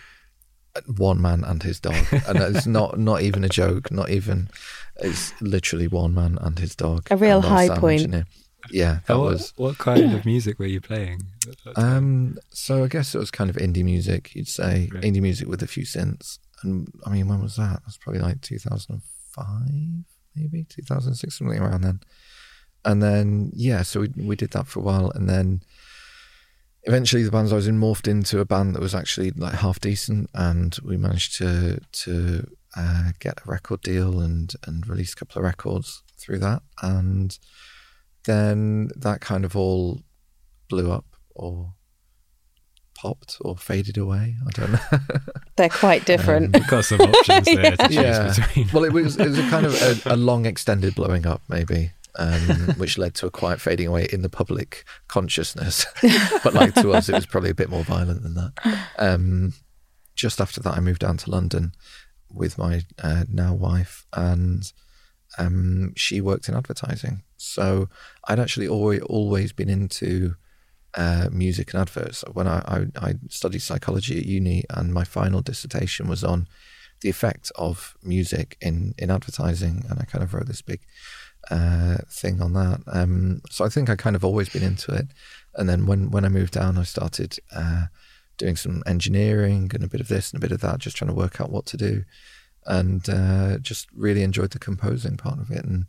[0.98, 4.50] one man and his dog, and it's not not even a joke, not even.
[4.98, 7.08] It's literally one man and his dog.
[7.12, 8.26] A real high point.
[8.72, 9.54] Yeah, that what, was.
[9.56, 11.22] what kind of music were you playing?
[11.48, 11.98] at that time?
[11.98, 14.90] Um, so I guess it was kind of indie music, you'd say.
[14.92, 15.04] Right.
[15.04, 16.40] Indie music with a few synths.
[16.64, 17.78] And I mean, when was that?
[17.78, 19.46] It was probably like 2005,
[20.36, 22.00] maybe 2006, something around then.
[22.84, 25.12] And then, yeah, so we, we did that for a while.
[25.12, 25.62] And then
[26.84, 29.80] eventually the bands I was in morphed into a band that was actually like half
[29.80, 30.30] decent.
[30.34, 35.40] And we managed to, to uh, get a record deal and, and release a couple
[35.40, 36.62] of records through that.
[36.82, 37.38] And
[38.26, 40.02] then that kind of all
[40.70, 41.74] blew up or
[42.98, 44.36] popped or faded away.
[44.48, 44.80] I don't know.
[45.58, 46.56] They're quite different.
[46.56, 48.34] You've got some options there to choose Yeah.
[48.34, 48.70] between.
[48.74, 49.74] well, it was it was a kind of
[50.06, 52.40] a, a long extended blowing up, maybe, um,
[52.78, 55.86] which led to a quiet fading away in the public consciousness.
[56.44, 58.54] but like to us, it was probably a bit more violent than that.
[58.98, 59.54] Um,
[60.16, 61.74] just after that, I moved down to London
[62.32, 64.64] with my uh, now wife, and
[65.38, 67.24] um, she worked in advertising.
[67.46, 67.90] So
[68.28, 70.36] I'd actually always always been into
[70.96, 72.24] uh, music and adverts.
[72.34, 76.48] When I, I, I studied psychology at uni, and my final dissertation was on
[77.02, 80.82] the effect of music in, in advertising, and I kind of wrote this big
[81.52, 82.82] uh, thing on that.
[82.88, 85.08] Um, so I think I kind of always been into it.
[85.56, 87.86] And then when, when I moved down, I started uh,
[88.38, 91.10] doing some engineering and a bit of this and a bit of that, just trying
[91.10, 92.04] to work out what to do,
[92.66, 95.66] and uh, just really enjoyed the composing part of it.
[95.66, 95.86] And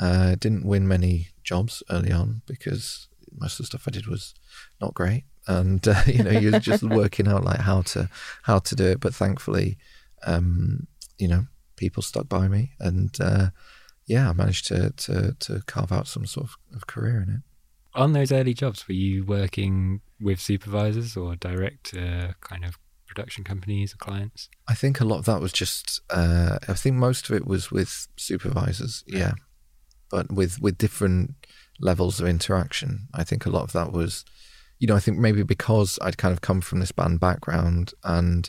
[0.00, 4.34] uh, didn't win many jobs early on because most of the stuff I did was
[4.80, 8.08] not great, and uh, you know you're just working out like how to
[8.42, 9.00] how to do it.
[9.00, 9.78] But thankfully,
[10.26, 10.86] um,
[11.18, 13.50] you know, people stuck by me, and uh,
[14.06, 17.40] yeah, I managed to to to carve out some sort of, of career in it.
[17.94, 22.76] On those early jobs, were you working with supervisors or direct uh, kind of
[23.06, 24.48] production companies or clients?
[24.66, 26.00] I think a lot of that was just.
[26.10, 29.34] Uh, I think most of it was with supervisors, yeah,
[30.10, 31.34] but with with different
[31.80, 33.08] levels of interaction.
[33.12, 34.24] I think a lot of that was,
[34.78, 38.48] you know, I think maybe because I'd kind of come from this band background, and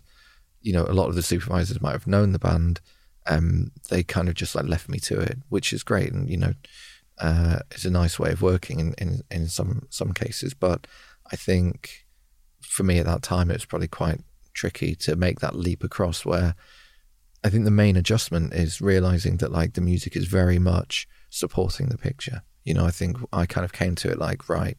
[0.62, 2.82] you know, a lot of the supervisors might have known the band.
[3.28, 6.38] Um, they kind of just like left me to it, which is great, and you
[6.38, 6.54] know,
[7.20, 10.54] uh, it's a nice way of working in, in in some some cases.
[10.54, 10.88] But
[11.32, 12.06] I think
[12.62, 14.22] for me at that time, it was probably quite
[14.54, 16.56] tricky to make that leap across where
[17.44, 21.88] I think the main adjustment is realizing that like the music is very much supporting
[21.90, 22.42] the picture.
[22.64, 24.78] You know, I think I kind of came to it like, right,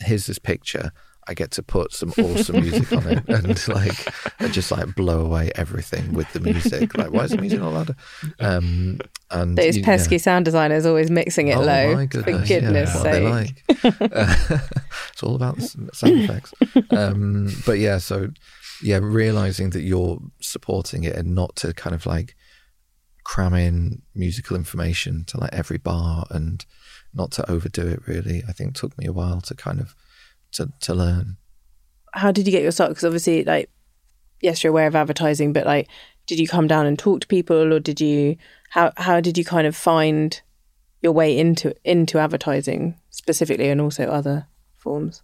[0.00, 0.90] here's this picture.
[1.26, 5.24] I get to put some awesome music on it and like and just like blow
[5.24, 6.96] away everything with the music.
[6.98, 7.96] Like, why is the music not louder?
[8.40, 9.86] Um, and Those you- yeah.
[9.86, 11.94] pesky sound designers always mixing it Oh low.
[11.94, 13.12] my for goodness, goodness yeah, sake.
[13.12, 14.12] they like.
[14.12, 14.58] Uh,
[15.12, 16.52] it's all about the sound effects.
[16.90, 18.28] Um, but yeah, so
[18.82, 22.36] yeah, realizing that you're supporting it and not to kind of like
[23.24, 26.64] cram in musical information to like every bar and
[27.12, 28.06] not to overdo it.
[28.06, 29.94] Really, I think took me a while to kind of
[30.52, 31.36] to to learn.
[32.12, 32.90] How did you get your start?
[32.90, 33.70] Because obviously, like,
[34.40, 35.88] yes, you're aware of advertising, but like,
[36.26, 38.36] did you come down and talk to people, or did you?
[38.70, 40.40] How how did you kind of find
[41.02, 45.22] your way into into advertising specifically, and also other forms?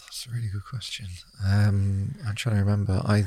[0.00, 1.06] That's a really good question.
[1.44, 3.00] Um, I'm trying to remember.
[3.04, 3.24] I,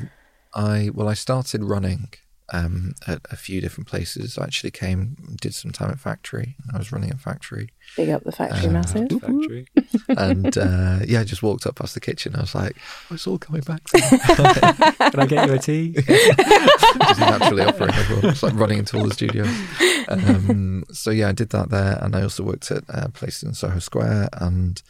[0.54, 2.10] I well, I started running
[2.54, 4.38] um, at a few different places.
[4.38, 6.56] I actually came, did some time at factory.
[6.74, 9.10] I was running a factory, Big up the factory, Uh, massive.
[9.10, 9.68] Factory.
[10.10, 12.36] and uh, yeah, I just walked up past the kitchen.
[12.36, 12.76] I was like,
[13.10, 13.84] oh, it's all coming back.
[13.86, 14.02] To me.
[15.12, 15.92] Can I get you a tea?
[17.08, 18.26] just naturally offering everyone.
[18.28, 19.50] It's like running into all the studios.
[20.08, 23.54] Um, so yeah, I did that there, and I also worked at a place in
[23.54, 24.82] Soho Square, and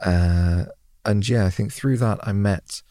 [0.00, 0.64] uh,
[1.04, 2.82] and yeah, I think through that I met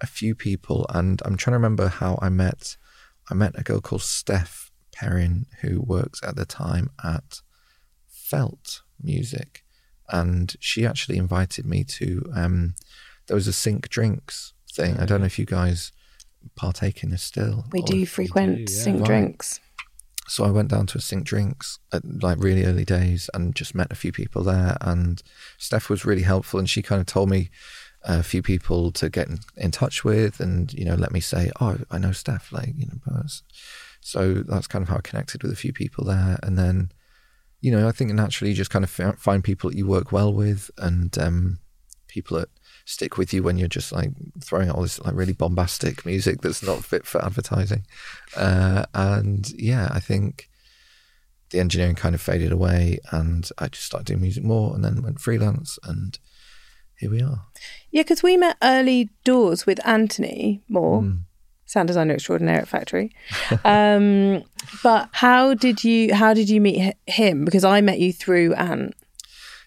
[0.00, 2.76] a few people, and I'm trying to remember how I met.
[3.30, 7.40] I met a girl called Steph Perrin who works at the time at
[8.08, 9.64] Felt Music,
[10.08, 12.30] and she actually invited me to.
[12.34, 12.74] Um,
[13.26, 14.96] there was a Sync Drinks thing.
[14.98, 15.92] I don't know if you guys
[16.56, 17.64] partake in this still.
[17.72, 18.66] We or do if- frequent yeah.
[18.82, 19.06] sing Right.
[19.06, 19.60] drinks.
[20.28, 23.74] so I went down to a Sync Drinks at like really early days and just
[23.74, 24.76] met a few people there.
[24.80, 25.22] And
[25.58, 27.50] Steph was really helpful, and she kind of told me
[28.02, 31.50] a few people to get in, in touch with, and you know, let me say,
[31.60, 33.22] oh, I know Steph, like you know.
[34.00, 36.92] So that's kind of how I connected with a few people there, and then,
[37.60, 40.32] you know, I think naturally you just kind of find people that you work well
[40.32, 41.58] with, and um,
[42.08, 42.48] people that
[42.84, 44.10] stick with you when you're just like
[44.42, 47.84] throwing out all this like really bombastic music that's not fit for advertising.
[48.36, 50.48] Uh, and yeah, I think
[51.50, 55.02] the engineering kind of faded away and I just started doing music more and then
[55.02, 56.18] went freelance and
[56.98, 57.44] here we are.
[57.90, 61.20] Yeah, because we met early doors with Anthony Moore, Mm.
[61.64, 63.12] sound designer extraordinaire at Factory.
[63.64, 64.42] um,
[64.82, 67.44] but how did you how did you meet him?
[67.44, 68.94] Because I met you through Ant.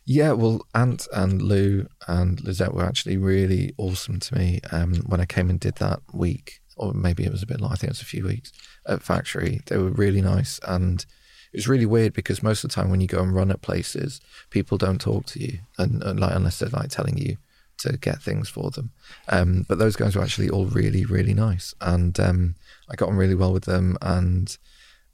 [0.05, 5.21] Yeah, well, Ant and Lou and Lizette were actually really awesome to me um, when
[5.21, 7.71] I came and did that week, or maybe it was a bit long.
[7.71, 8.51] I think it was a few weeks
[8.87, 9.61] at Factory.
[9.67, 11.05] They were really nice, and
[11.53, 13.61] it was really weird because most of the time when you go and run at
[13.61, 17.37] places, people don't talk to you, and, and like unless they're like telling you
[17.79, 18.91] to get things for them.
[19.27, 22.55] Um, but those guys were actually all really, really nice, and um,
[22.89, 23.97] I got on really well with them.
[24.01, 24.57] And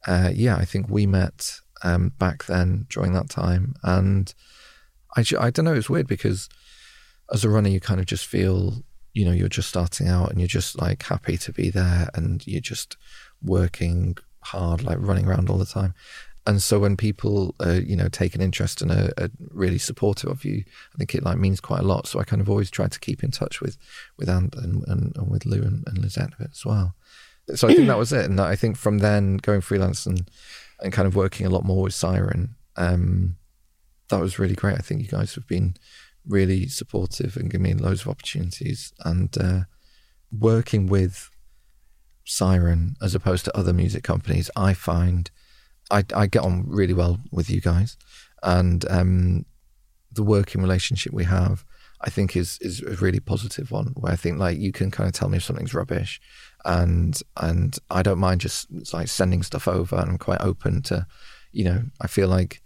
[0.05, 4.33] uh, yeah, I think we met um, back then during that time, and
[5.15, 5.73] I, I don't know.
[5.73, 6.49] It's weird because
[7.31, 10.39] as a runner, you kind of just feel, you know, you're just starting out and
[10.39, 12.95] you're just like happy to be there and you're just
[13.41, 15.93] working hard, like running around all the time.
[16.47, 20.45] And so when people, uh, you know, take an interest and are, really supportive of
[20.45, 20.63] you,
[20.95, 22.07] I think it like means quite a lot.
[22.07, 23.77] So I kind of always try to keep in touch with
[24.17, 26.95] with Ant and, and, and with Lou and, and Lizette as well.
[27.53, 28.25] So I think that was it.
[28.25, 30.29] And I think from then going freelance and
[30.81, 33.35] and kind of working a lot more with Siren, um,
[34.09, 34.77] that was really great.
[34.77, 35.75] I think you guys have been
[36.25, 38.93] really supportive and given me loads of opportunities.
[39.03, 39.61] And uh,
[40.31, 41.29] working with
[42.23, 45.29] Siren as opposed to other music companies, I find
[45.91, 47.97] I, I get on really well with you guys.
[48.43, 49.45] And um,
[50.11, 51.65] the working relationship we have,
[52.01, 53.93] I think, is is a really positive one.
[53.95, 56.21] Where I think like you can kind of tell me if something's rubbish,
[56.65, 61.07] and and I don't mind just like sending stuff over, and I'm quite open to,
[61.51, 62.61] you know, I feel like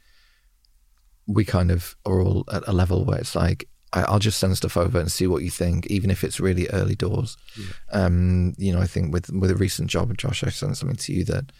[1.27, 4.57] we kind of are all at a level where it's like I, will just send
[4.57, 7.37] stuff over and see what you think, even if it's really early doors.
[7.57, 7.65] Yeah.
[7.91, 11.13] Um, you know, I think with with a recent job, Josh, I sent something to
[11.13, 11.51] you that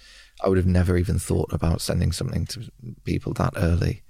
[0.44, 2.72] I would have never even thought about sending something to
[3.04, 4.02] people that early.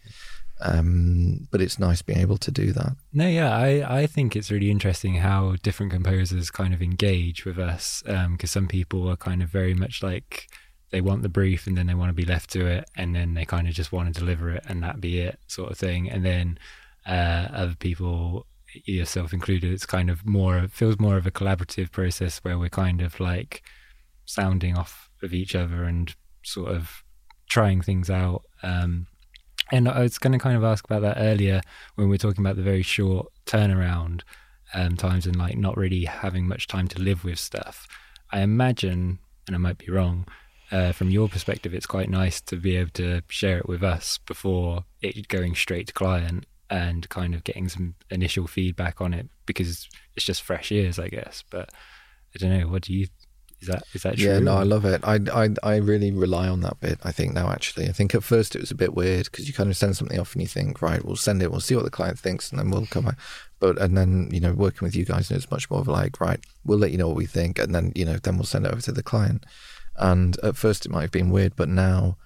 [0.64, 2.96] Um, but it's nice being able to do that.
[3.12, 7.58] No, yeah, I, I think it's really interesting how different composers kind of engage with
[7.58, 10.50] us because um, some people are kind of very much like
[10.92, 13.34] they want the brief and then they want to be left to it and then
[13.34, 16.10] they kind of just want to deliver it and that be it sort of thing
[16.10, 16.60] and then
[17.08, 18.46] uh, other people
[18.86, 23.02] yourself included it's kind of more feels more of a collaborative process where we're kind
[23.02, 23.64] of like
[24.26, 27.04] sounding off of each other and sort of
[27.50, 29.08] trying things out um,
[29.72, 31.62] and I was going to kind of ask about that earlier
[31.96, 34.22] when we are talking about the very short turnaround
[34.74, 37.88] um, times and like not really having much time to live with stuff.
[38.32, 40.28] I imagine, and I might be wrong,
[40.72, 44.20] uh, from your perspective, it's quite nice to be able to share it with us
[44.20, 49.30] before it going straight to client and kind of getting some initial feedback on it
[49.46, 51.44] because it's just fresh ears, I guess.
[51.50, 51.70] But
[52.34, 52.68] I don't know.
[52.68, 53.08] What do you?
[53.62, 54.28] Is that is that true?
[54.28, 55.02] Yeah, no, I love it.
[55.04, 57.00] I I I really rely on that bit.
[57.04, 59.54] I think now actually, I think at first it was a bit weird because you
[59.54, 61.86] kind of send something off and you think, right, we'll send it, we'll see what
[61.86, 63.18] the client thinks, and then we'll come back.
[63.60, 66.40] But and then you know, working with you guys, it's much more of like, right,
[66.66, 68.72] we'll let you know what we think, and then you know, then we'll send it
[68.72, 69.46] over to the client.
[69.96, 72.18] And at first it might have been weird, but now,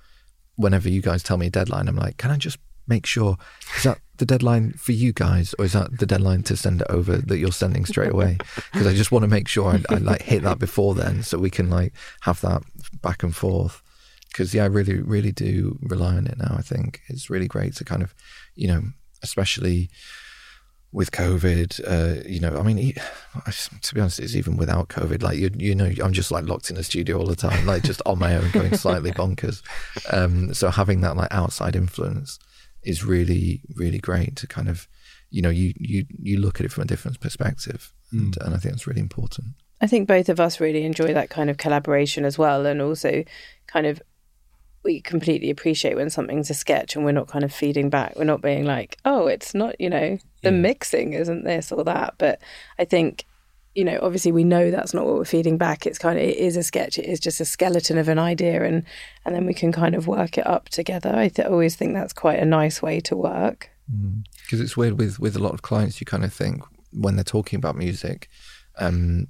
[0.55, 3.37] whenever you guys tell me a deadline, I'm like, can I just make sure
[3.77, 6.87] is that the deadline for you guys, or is that the deadline to send it
[6.89, 8.37] over that you're sending straight away?
[8.71, 11.37] Because I just want to make sure I, I like hit that before then, so
[11.37, 12.63] we can like have that
[13.01, 13.81] back and forth.
[14.27, 16.55] Because yeah, I really, really do rely on it now.
[16.57, 18.13] I think it's really great to kind of,
[18.55, 18.83] you know,
[19.23, 19.89] especially
[20.91, 22.93] with COVID, uh, you know, I mean,
[23.81, 25.21] to be honest, it's even without COVID.
[25.21, 27.83] Like you, you know, I'm just like locked in the studio all the time, like
[27.83, 29.61] just on my own, going slightly bonkers.
[30.11, 32.37] Um, so having that like outside influence
[32.85, 34.87] is really, really great to kind of,
[35.29, 38.19] you know, you you you look at it from a different perspective, mm.
[38.19, 39.47] and, and I think that's really important.
[39.81, 43.23] I think both of us really enjoy that kind of collaboration as well, and also
[43.67, 44.01] kind of
[44.85, 48.13] we completely appreciate when something's a sketch and we're not kind of feeding back.
[48.15, 50.57] We're not being like, oh, it's not, you know, the yeah.
[50.57, 52.13] mixing isn't this or that.
[52.19, 52.39] But
[52.77, 53.25] I think,
[53.75, 55.85] you know, obviously we know that's not what we're feeding back.
[55.85, 56.97] It's kind of it is a sketch.
[56.97, 58.83] It is just a skeleton of an idea, and
[59.25, 61.13] and then we can kind of work it up together.
[61.13, 63.69] I th- always think that's quite a nice way to work.
[63.87, 64.63] Because mm.
[64.63, 67.57] it's weird with with a lot of clients, you kind of think when they're talking
[67.57, 68.29] about music,
[68.79, 69.27] um,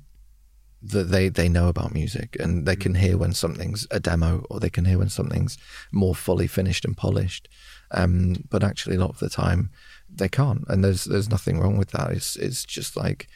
[0.83, 4.59] that they they know about music and they can hear when something's a demo or
[4.59, 5.57] they can hear when something's
[5.91, 7.49] more fully finished and polished.
[7.91, 9.71] Um, but actually, a lot of the time,
[10.07, 12.11] they can't, and there's there's nothing wrong with that.
[12.11, 13.27] It's it's just like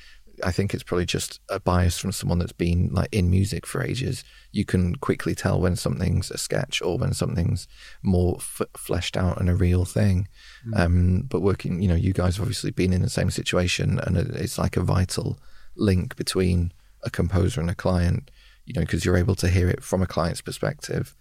[0.44, 3.84] I think it's probably just a bias from someone that's been like in music for
[3.84, 4.24] ages.
[4.52, 7.68] You can quickly tell when something's a sketch or when something's
[8.02, 10.28] more f- fleshed out and a real thing.
[10.68, 10.80] Mm.
[10.80, 14.18] Um, but working, you know, you guys have obviously been in the same situation, and
[14.18, 15.40] it's like a vital
[15.76, 16.74] link between
[17.04, 18.32] a composer and a client,
[18.66, 21.16] you know, because you're able to hear it from a client's perspective.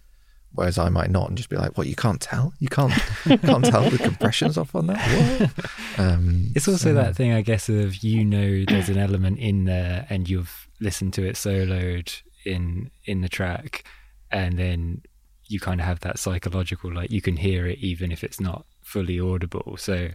[0.53, 1.87] Whereas I might not and just be like, "What?
[1.87, 2.53] You can't tell?
[2.59, 2.91] You can't
[3.23, 5.51] can't tell the compression's off on that."
[5.97, 6.93] Um, it's also so.
[6.95, 11.13] that thing, I guess, of you know, there's an element in there, and you've listened
[11.15, 13.83] to it soloed in in the track,
[14.31, 15.01] and then
[15.47, 18.65] you kind of have that psychological, like you can hear it even if it's not
[18.83, 19.75] fully audible.
[19.77, 20.09] So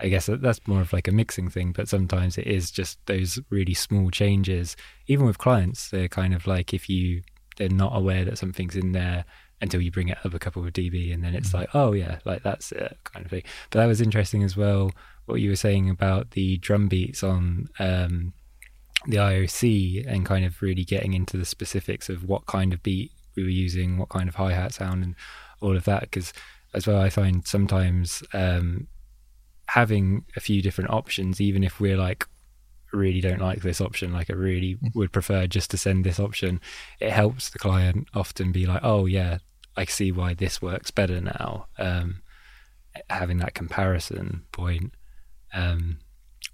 [0.00, 2.98] I guess that- that's more of like a mixing thing, but sometimes it is just
[3.06, 4.74] those really small changes.
[5.08, 7.22] Even with clients, they're kind of like if you
[7.58, 9.26] they're not aware that something's in there
[9.62, 12.18] until you bring it up a couple of dB and then it's like, oh yeah,
[12.26, 13.44] like that's it kind of thing.
[13.70, 14.90] But that was interesting as well
[15.26, 18.34] what you were saying about the drum beats on um
[19.06, 23.10] the IOC and kind of really getting into the specifics of what kind of beat
[23.36, 25.14] we were using, what kind of hi hat sound, and
[25.60, 26.02] all of that.
[26.02, 26.32] Because
[26.74, 28.86] as well, I find sometimes um,
[29.66, 32.26] having a few different options, even if we're like
[32.92, 36.60] really don't like this option, like I really would prefer just to send this option,
[37.00, 39.38] it helps the client often be like, oh yeah,
[39.76, 41.66] I see why this works better now.
[41.78, 42.22] Um,
[43.08, 44.92] having that comparison point.
[45.54, 45.98] Um,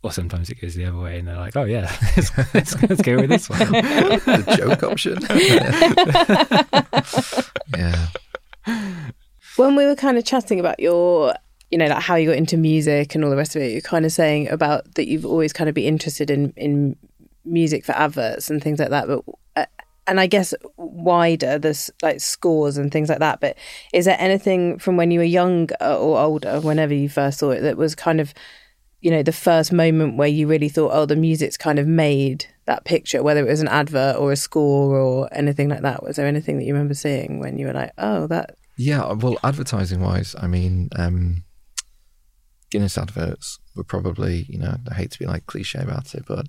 [0.02, 3.02] or sometimes it goes the other way and they're like, oh yeah, let's, let's, let's
[3.02, 3.58] go with this one.
[3.58, 5.18] the joke option.
[7.76, 8.08] yeah.
[9.56, 11.34] When we were kind of chatting about your,
[11.70, 13.80] you know, like how you got into music and all the rest of it, you're
[13.80, 16.96] kind of saying about that you've always kind of been interested in in
[17.44, 19.08] music for adverts and things like that.
[19.08, 19.24] But
[19.56, 19.66] uh,
[20.06, 20.54] and I guess
[20.92, 23.40] wider, there's like scores and things like that.
[23.40, 23.56] But
[23.92, 27.60] is there anything from when you were younger or older, whenever you first saw it,
[27.60, 28.34] that was kind of,
[29.00, 32.46] you know, the first moment where you really thought, oh, the music's kind of made
[32.66, 36.02] that picture, whether it was an advert or a score or anything like that?
[36.02, 39.38] Was there anything that you remember seeing when you were like, oh, that Yeah, well,
[39.42, 41.44] advertising wise, I mean, um,
[42.70, 46.46] Guinness adverts were probably, you know, I hate to be like cliche about it, but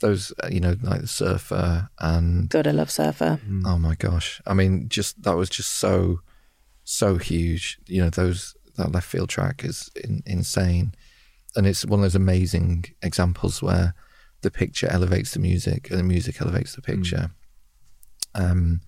[0.00, 3.40] those, uh, you know, like the surfer and God, I love Surfer.
[3.64, 6.20] oh my gosh, I mean, just that was just so,
[6.84, 7.78] so huge.
[7.86, 10.94] You know, those that Leftfield track is in, insane,
[11.54, 13.94] and it's one of those amazing examples where
[14.42, 17.30] the picture elevates the music and the music elevates the picture.
[18.34, 18.82] Um,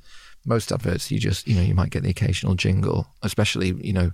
[0.45, 4.13] most adverts, you just, you know, you might get the occasional jingle, especially, you know,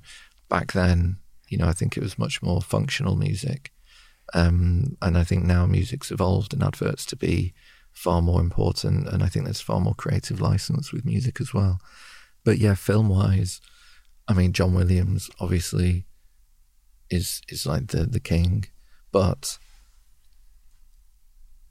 [0.48, 1.16] back then,
[1.48, 3.72] you know, I think it was much more functional music.
[4.32, 7.52] Um, and I think now music's evolved and adverts to be
[7.92, 9.06] far more important.
[9.06, 11.80] And I think there's far more creative license with music as well.
[12.44, 13.60] But yeah, film wise,
[14.28, 16.06] I mean, John Williams obviously
[17.10, 18.66] is is like the the king,
[19.12, 19.58] but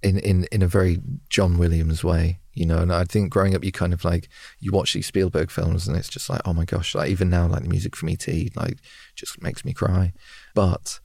[0.02, 1.00] in in in a very
[1.30, 2.80] John Williams way, you know.
[2.80, 4.30] And I think growing up, you kind of like
[4.60, 7.48] you watch these Spielberg films, and it's just like, oh my gosh, like even now,
[7.48, 8.78] like the music from ET, like
[9.16, 10.14] just makes me cry.
[10.54, 11.00] But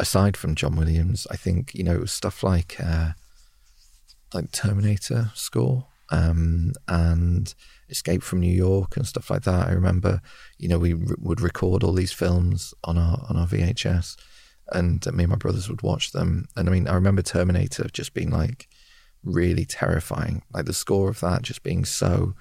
[0.00, 3.10] aside from John Williams, I think you know it was stuff like uh,
[4.34, 7.54] like Terminator score um, and
[7.88, 9.68] Escape from New York and stuff like that.
[9.68, 10.20] I remember,
[10.58, 14.16] you know, we would record all these films on our on our VHS,
[14.72, 16.46] and me and my brothers would watch them.
[16.56, 18.68] And I mean, I remember Terminator just being like
[19.22, 22.34] really terrifying, like the score of that just being so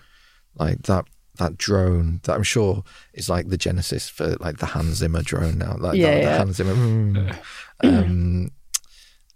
[0.55, 1.05] like that
[1.38, 5.57] that drone that I'm sure is like the genesis for like the Hans Zimmer drone
[5.57, 6.38] now, like Yeah, that, the yeah.
[6.38, 6.73] Hans Zimmer.
[6.75, 7.36] mm.
[7.84, 8.51] um,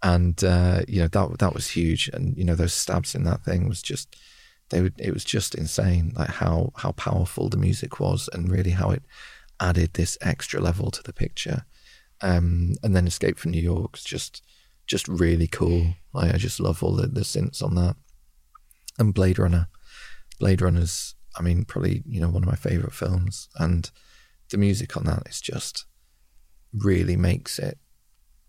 [0.02, 3.42] and uh, you know that that was huge, and you know those stabs in that
[3.44, 4.16] thing was just
[4.70, 8.72] they would it was just insane, like how how powerful the music was, and really
[8.72, 9.02] how it
[9.60, 11.64] added this extra level to the picture.
[12.20, 14.42] Um, and then Escape from New York's just
[14.86, 15.94] just really cool.
[16.12, 17.96] Like I just love all the the synths on that,
[18.98, 19.68] and Blade Runner.
[20.40, 23.90] Blade Runner's, I mean, probably you know one of my favorite films, and
[24.50, 25.86] the music on that is just
[26.72, 27.78] really makes it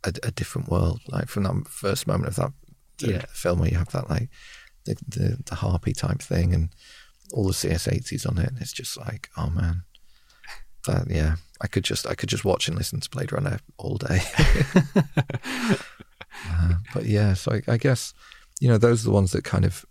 [0.03, 1.01] a, a different world.
[1.07, 2.53] Like from that first moment of that
[2.99, 3.25] Yeah.
[3.33, 4.29] film where you have that like
[4.85, 6.69] the, the the harpy type thing and
[7.33, 9.83] all the CS80s on it, and it's just like, oh man,
[10.85, 13.97] that yeah, I could just I could just watch and listen to Blade Runner all
[13.97, 14.21] day.
[16.47, 18.13] Uh, but yeah, so I, I guess
[18.59, 19.85] you know those are the ones that kind of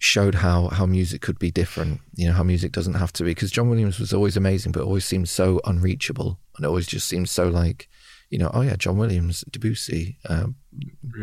[0.00, 2.00] showed how how music could be different.
[2.16, 4.82] You know how music doesn't have to be because John Williams was always amazing, but
[4.82, 7.88] always seemed so unreachable, and always just seemed so like
[8.30, 10.46] you know oh yeah John Williams, Debussy, uh,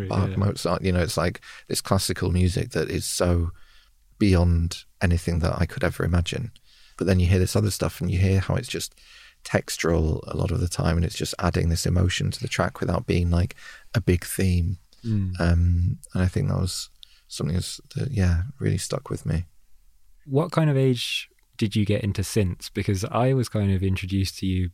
[0.07, 0.35] Bach, yeah.
[0.37, 0.83] Mozart.
[0.83, 3.51] You know it's like this classical music that is so
[4.19, 6.51] beyond anything that I could ever imagine.
[6.97, 8.93] But then you hear this other stuff, and you hear how it's just
[9.43, 12.79] textural a lot of the time, and it's just adding this emotion to the track
[12.79, 13.55] without being like
[13.95, 14.77] a big theme.
[15.03, 15.39] Mm.
[15.39, 16.89] Um, and I think that was
[17.27, 19.45] something that, yeah, really stuck with me.
[20.25, 22.69] What kind of age did you get into synths?
[22.73, 24.69] Because I was kind of introduced to you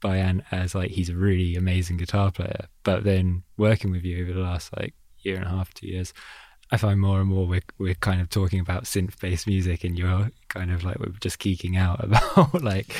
[0.00, 4.22] by Ant as like he's a really amazing guitar player, but then working with you
[4.22, 6.12] over the last like year and a half, two years,
[6.72, 9.98] I find more and more we're we're kind of talking about synth based music, and
[9.98, 12.94] you're kind of like we're just geeking out about like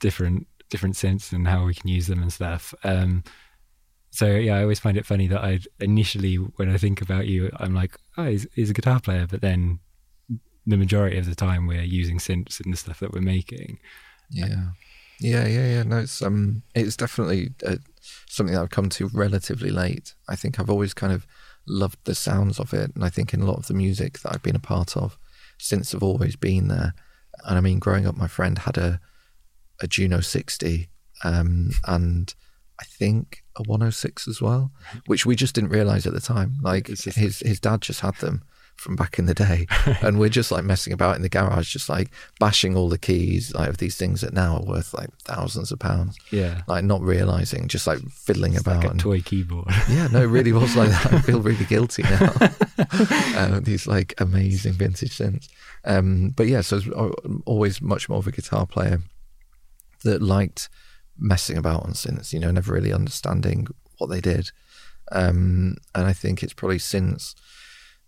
[0.00, 2.74] different different synths and how we can use them and stuff.
[2.84, 3.24] Um,
[4.12, 7.50] so yeah, I always find it funny that I initially when I think about you,
[7.56, 9.80] I'm like, oh, he's, he's a guitar player, but then
[10.66, 13.78] the majority of the time we're using synths in the stuff that we're making.
[14.30, 14.72] Yeah.
[15.18, 15.82] Yeah, yeah, yeah.
[15.84, 17.76] No, it's um, it's definitely uh,
[18.28, 20.14] something that I've come to relatively late.
[20.28, 21.26] I think I've always kind of
[21.66, 24.34] loved the sounds of it, and I think in a lot of the music that
[24.34, 25.16] I've been a part of
[25.58, 26.92] since have always been there.
[27.44, 29.00] And I mean, growing up, my friend had a
[29.80, 30.90] a Juno 60,
[31.24, 32.34] um, and
[32.80, 34.72] I think a 106 as well,
[35.06, 36.56] which we just didn't realize at the time.
[36.62, 38.42] Like just- his his dad just had them
[38.76, 39.66] from back in the day,
[40.02, 42.08] and we're just like messing about in the garage, just like
[42.40, 45.78] bashing all the keys like of these things that now are worth like thousands of
[45.78, 46.16] pounds.
[46.30, 46.62] Yeah.
[46.66, 48.76] Like not realizing, just like fiddling It's about.
[48.78, 49.68] like a and- toy keyboard.
[49.90, 51.12] yeah, no, it really was like that.
[51.12, 52.32] I feel really guilty now.
[53.36, 55.48] uh, these like amazing vintage synths.
[55.84, 59.02] Um, but yeah, so was always much more of a guitar player
[60.04, 60.68] that liked
[61.18, 63.66] messing about on synths, you know, never really understanding
[63.98, 64.50] what they did.
[65.10, 67.34] Um, and I think it's probably since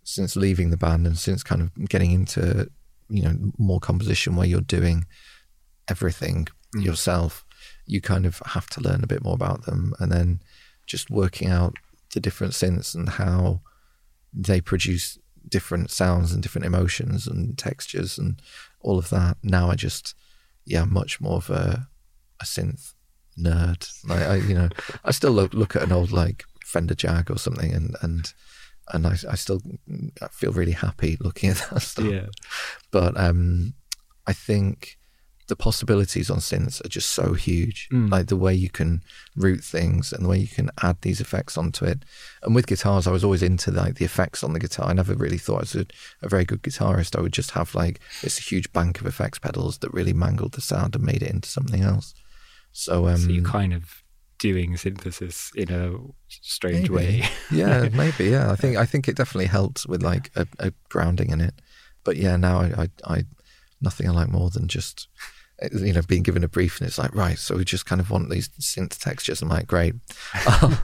[0.07, 2.71] since leaving the band and since kind of getting into
[3.09, 5.07] you know more composition where you're doing
[5.89, 6.85] everything Mm.
[6.85, 7.45] yourself,
[7.87, 10.41] you kind of have to learn a bit more about them, and then
[10.87, 11.77] just working out
[12.13, 13.61] the different synths and how
[14.33, 18.41] they produce different sounds and different emotions and textures and
[18.81, 19.37] all of that.
[19.43, 20.15] Now I just,
[20.65, 21.89] yeah, much more of a
[22.45, 22.93] a synth
[23.39, 23.89] nerd.
[24.09, 24.69] Like I, you know,
[25.05, 28.33] I still look look at an old like Fender Jag or something, and and
[28.93, 29.61] and I, I still
[30.23, 32.07] I feel really happy looking at that stuff.
[32.07, 32.27] yeah.
[32.91, 33.75] But um,
[34.27, 34.97] I think
[35.47, 37.89] the possibilities on synths are just so huge.
[37.93, 38.11] Mm.
[38.11, 39.03] Like the way you can
[39.37, 42.03] route things and the way you can add these effects onto it.
[42.43, 44.89] And with guitars, I was always into like the effects on the guitar.
[44.89, 45.87] I never really thought I was a,
[46.23, 47.17] a very good guitarist.
[47.17, 50.63] I would just have like this huge bank of effects pedals that really mangled the
[50.63, 52.15] sound and made it into something else.
[52.75, 54.03] So, um, so you're kind of
[54.39, 55.95] doing synthesis in a
[56.29, 57.21] strange Maybe.
[57.21, 57.29] way.
[57.53, 58.25] yeah, maybe.
[58.27, 61.55] Yeah, I think I think it definitely helped with like a, a grounding in it.
[62.03, 63.25] But yeah, now I, I, I
[63.81, 65.09] nothing I like more than just
[65.73, 68.11] you know being given a brief and it's like right, so we just kind of
[68.11, 69.41] want these synth textures.
[69.41, 69.95] I'm like, great,
[70.35, 70.79] I'll,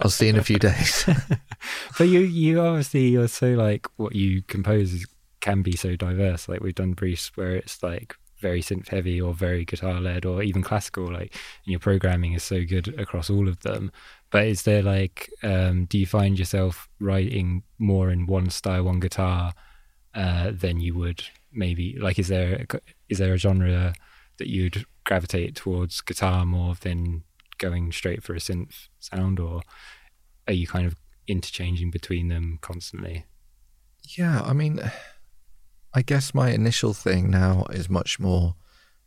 [0.00, 1.08] I'll see you in a few days.
[1.98, 5.06] but you, you obviously you're so like what you compose is,
[5.40, 6.48] can be so diverse.
[6.48, 10.42] Like we've done briefs where it's like very synth heavy or very guitar led or
[10.42, 11.10] even classical.
[11.10, 11.34] Like
[11.64, 13.90] your programming is so good across all of them.
[14.30, 19.00] But is there like, um, do you find yourself writing more in one style, one
[19.00, 19.54] guitar,
[20.14, 21.96] uh, than you would maybe?
[21.98, 22.66] Like, is there
[23.08, 23.94] is there a genre
[24.38, 27.22] that you'd gravitate towards guitar more than
[27.58, 29.62] going straight for a synth sound, or
[30.46, 33.24] are you kind of interchanging between them constantly?
[34.16, 34.80] Yeah, I mean,
[35.96, 38.54] I guess my initial thing now is much more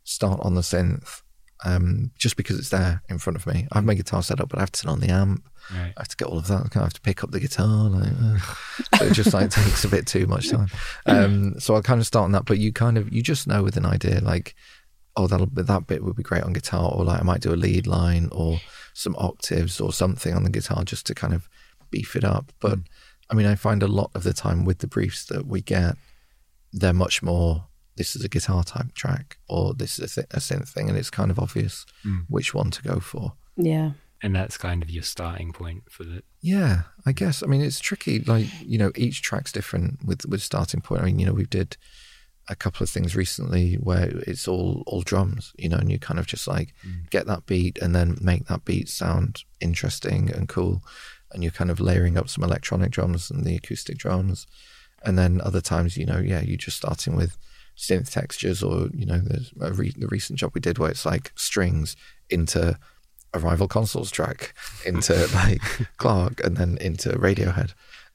[0.02, 1.22] start on the synth,
[1.64, 3.68] um, just because it's there in front of me.
[3.70, 5.48] I have my guitar set up, but I have to turn on the amp.
[5.72, 5.92] Right.
[5.96, 6.64] I have to get all of that.
[6.64, 7.88] I kind of have to pick up the guitar.
[7.88, 8.42] Like,
[8.96, 10.66] so it just like takes a bit too much time.
[11.06, 12.44] Um, so I'll kind of start on that.
[12.44, 14.56] But you kind of you just know with an idea like,
[15.14, 17.56] oh, that'll that bit would be great on guitar, or like I might do a
[17.56, 18.60] lead line or
[18.94, 21.48] some octaves or something on the guitar just to kind of
[21.92, 22.50] beef it up.
[22.58, 22.80] But
[23.30, 25.94] I mean, I find a lot of the time with the briefs that we get,
[26.72, 27.66] they're much more.
[27.96, 30.96] This is a guitar type track, or this is a, th- a synth thing, and
[30.96, 32.24] it's kind of obvious Mm.
[32.28, 33.34] which one to go for.
[33.56, 33.92] Yeah.
[34.22, 36.22] And that's kind of your starting point for the.
[36.42, 37.42] Yeah, I guess.
[37.42, 38.20] I mean, it's tricky.
[38.20, 41.02] Like you know, each track's different with with starting point.
[41.02, 41.76] I mean, you know, we did
[42.48, 45.52] a couple of things recently where it's all all drums.
[45.58, 46.74] You know, and you kind of just like
[47.10, 50.82] get that beat and then make that beat sound interesting and cool.
[51.32, 54.46] And you're kind of layering up some electronic drums and the acoustic drums.
[55.02, 57.36] And then other times, you know, yeah, you're just starting with
[57.76, 61.06] synth textures, or you know, there's a re- the recent job we did where it's
[61.06, 61.96] like strings
[62.28, 62.78] into
[63.32, 65.62] a rival consoles track into like
[65.96, 67.72] Clark and then into Radiohead.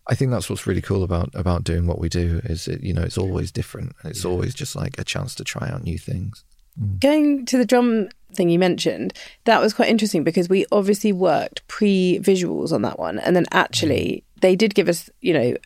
[0.08, 2.94] I think that's what's really cool about about doing what we do is it you
[2.94, 5.98] know it's always different and it's always just like a chance to try out new
[5.98, 6.44] things.
[6.80, 7.00] Mm.
[7.00, 9.14] Going to the drum thing you mentioned,
[9.46, 13.20] that was quite interesting because we obviously worked pre visuals on that one.
[13.20, 14.42] And then actually, mm.
[14.42, 15.58] they did give us, you know, a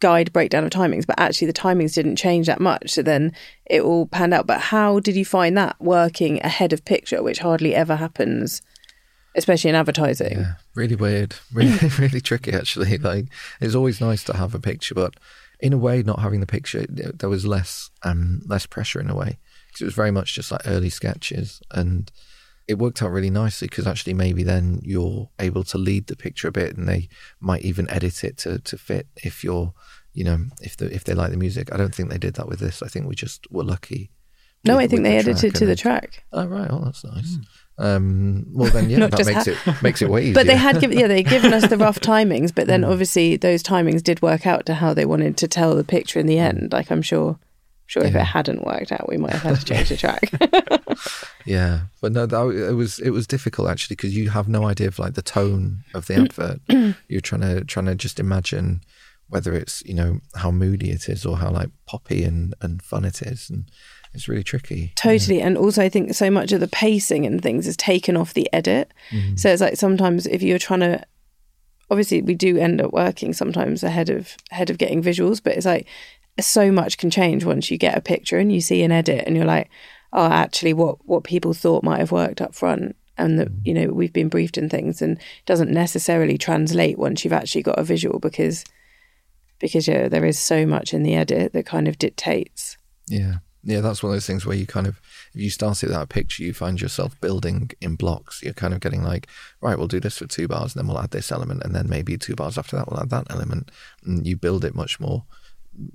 [0.00, 2.90] guide breakdown of timings, but actually the timings didn't change that much.
[2.90, 3.32] So then
[3.66, 4.46] it all panned out.
[4.46, 8.62] But how did you find that working ahead of picture, which hardly ever happens,
[9.36, 10.38] especially in advertising?
[10.38, 12.98] Yeah, really weird, really really tricky actually.
[12.98, 13.26] Like
[13.60, 15.14] it's always nice to have a picture, but
[15.60, 19.14] in a way, not having the picture, there was less um less pressure in a
[19.14, 19.38] way
[19.68, 22.10] because it was very much just like early sketches and.
[22.70, 26.48] It worked out really nicely because actually maybe then you're able to lead the picture
[26.48, 27.08] a bit, and they
[27.40, 29.72] might even edit it to, to fit if you're,
[30.14, 31.72] you know, if the if they like the music.
[31.72, 32.82] I don't think they did that with this.
[32.82, 34.10] I think we just were lucky.
[34.64, 36.24] No, with- I think they the edited track to the then- track.
[36.32, 37.38] Oh right, oh that's nice.
[37.78, 40.34] Um, well then, yeah, that just makes it makes it way easier.
[40.34, 42.68] But they had given, yeah, they'd given us the rough timings, but Mm.
[42.68, 46.20] then obviously those timings did work out to how they wanted to tell the picture
[46.20, 46.72] in the end.
[46.72, 47.38] Like I'm sure,
[47.90, 48.20] Sure, if Yeah.
[48.20, 50.30] it hadn't worked out, we might have had to change the track.
[51.46, 54.86] Yeah, but no, that, it was it was difficult actually because you have no idea
[54.88, 56.60] of like the tone of the advert.
[57.08, 58.82] You're trying to trying to just imagine
[59.28, 63.04] whether it's you know how moody it is or how like poppy and and fun
[63.06, 63.64] it is, and
[64.12, 64.92] it's really tricky.
[64.96, 65.40] Totally.
[65.40, 68.48] And also, I think so much of the pacing and things is taken off the
[68.52, 68.92] edit.
[69.10, 69.36] Mm-hmm.
[69.36, 71.02] So it's like sometimes if you're trying to,
[71.90, 75.66] obviously, we do end up working sometimes ahead of ahead of getting visuals, but it's
[75.66, 75.86] like
[76.38, 79.36] so much can change once you get a picture and you see an edit and
[79.36, 79.70] you're like,
[80.12, 82.96] oh, actually, what what people thought might have worked up front.
[83.18, 83.66] And that mm.
[83.66, 87.78] you know we've been briefed in things, and doesn't necessarily translate once you've actually got
[87.78, 88.64] a visual because
[89.58, 92.78] because yeah, there is so much in the edit that kind of dictates
[93.08, 94.98] Yeah, yeah, that's one of those things where you kind of
[95.34, 98.42] if you start it with that picture, you find yourself building in blocks.
[98.42, 99.28] You're kind of getting like,
[99.60, 101.88] right, we'll do this for two bars, and then we'll add this element, and then
[101.88, 103.70] maybe two bars after that, we'll add that element.
[104.04, 105.24] And you build it much more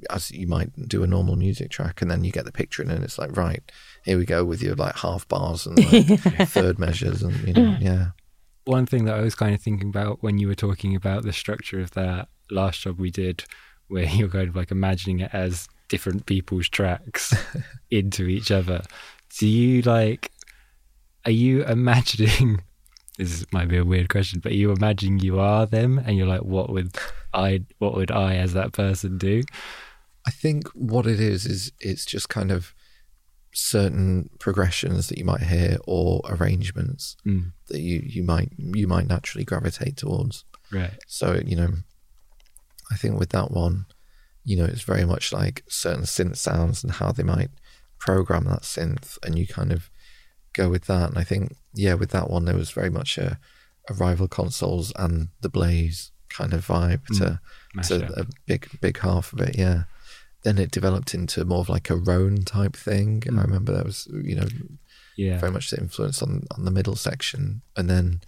[0.09, 2.89] as you might do a normal music track, and then you get the picture, in,
[2.89, 3.63] and it's like, right,
[4.03, 6.19] here we go with your like half bars and like
[6.49, 7.81] third measures, and you know, mm.
[7.81, 8.07] yeah,
[8.65, 11.33] One thing that I was kind of thinking about when you were talking about the
[11.33, 13.43] structure of that last job we did,
[13.87, 17.33] where you're kind of like imagining it as different people's tracks
[17.91, 18.81] into each other.
[19.37, 20.31] Do you like,
[21.25, 22.61] are you imagining,
[23.17, 26.27] this might be a weird question, but are you imagining you are them and you're
[26.27, 26.97] like, what would
[27.35, 29.43] I, what would I as that person do?
[30.27, 32.73] I think what it is is it's just kind of
[33.53, 39.07] certain progressions that you might hear or arrangements Mm, that you you might you might
[39.07, 40.43] naturally gravitate towards.
[40.71, 40.91] right.
[41.07, 41.69] So you know,
[42.91, 43.85] I think with that one,
[44.43, 47.49] you know, it's very much like certain synth sounds and how they might
[47.99, 49.89] program that synth, and you kind of
[50.53, 51.09] go with that.
[51.09, 53.39] And I think yeah, with that one, there was very much a,
[53.89, 57.39] a rival consoles and the Blaze kind of vibe to
[57.73, 58.17] Mash to up.
[58.17, 59.57] a big big half of it.
[59.57, 59.83] Yeah.
[60.43, 63.23] Then it developed into more of like a Rone type thing.
[63.27, 64.47] I remember that was, you know,
[65.17, 65.39] Yeah.
[65.39, 68.21] very much the influence on on the middle section, and then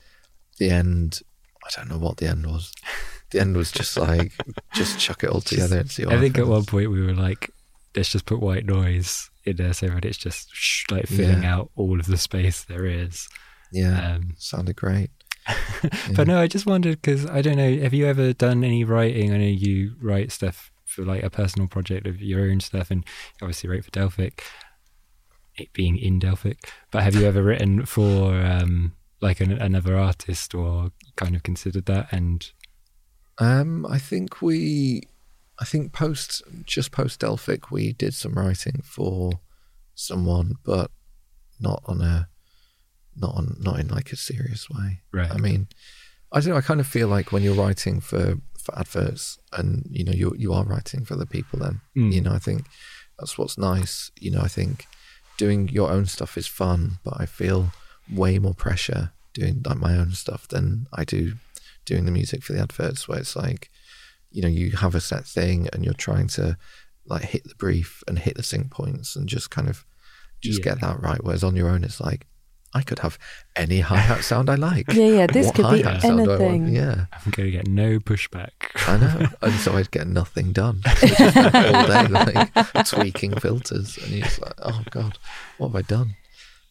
[0.57, 1.21] the end.
[1.65, 2.73] I don't know what the end was.
[3.31, 4.31] The end was just like
[4.73, 6.05] just chuck it all together and see.
[6.05, 7.51] What I think at one point we were like,
[7.93, 11.55] let's just put white noise in there so that it's just sh- like filling Yeah.
[11.57, 13.27] out all of the space there is.
[13.73, 15.09] yeah, Um, sounded great.
[16.15, 17.77] But no, I just wondered because I don't know.
[17.77, 19.33] Have you ever done any writing?
[19.33, 23.05] I know you write stuff for like a personal project of your own stuff, and
[23.41, 24.43] obviously write for Delphic,
[25.55, 26.71] it being in Delphic.
[26.91, 31.85] But have you ever written for um, like an, another artist or kind of considered
[31.85, 32.11] that?
[32.11, 32.49] And
[33.37, 35.03] Um, I think we,
[35.59, 39.39] I think post just post Delphic, we did some writing for
[39.93, 40.91] someone, but
[41.59, 42.29] not on a,
[43.17, 45.01] not on not in like a serious way.
[45.11, 45.67] right, I mean,
[46.31, 46.57] I don't know.
[46.57, 50.33] I kind of feel like when you're writing for for adverts, and you know, you
[50.37, 51.59] you are writing for the people.
[51.59, 52.13] Then Mm.
[52.13, 52.65] you know, I think
[53.19, 54.11] that's what's nice.
[54.19, 54.85] You know, I think
[55.37, 57.71] doing your own stuff is fun, but I feel
[58.11, 61.33] way more pressure doing like my own stuff than I do
[61.85, 63.69] doing the music for the adverts, where it's like,
[64.31, 66.57] you know, you have a set thing and you're trying to
[67.05, 69.85] like hit the brief and hit the sync points and just kind of
[70.41, 70.65] just Yeah.
[70.73, 71.23] get that right.
[71.23, 72.27] Whereas on your own, it's like.
[72.73, 73.17] I could have
[73.55, 74.91] any hi hat sound I like.
[74.93, 76.67] Yeah, yeah, this What could be hi-hat sound do I anything.
[76.75, 78.51] Yeah, I'm going to get no pushback.
[78.87, 79.27] I know.
[79.41, 80.81] and so I'd get nothing done.
[80.97, 81.07] So
[81.53, 82.53] all day like
[82.85, 85.17] tweaking filters, and you're like, oh god,
[85.57, 86.15] what have I done?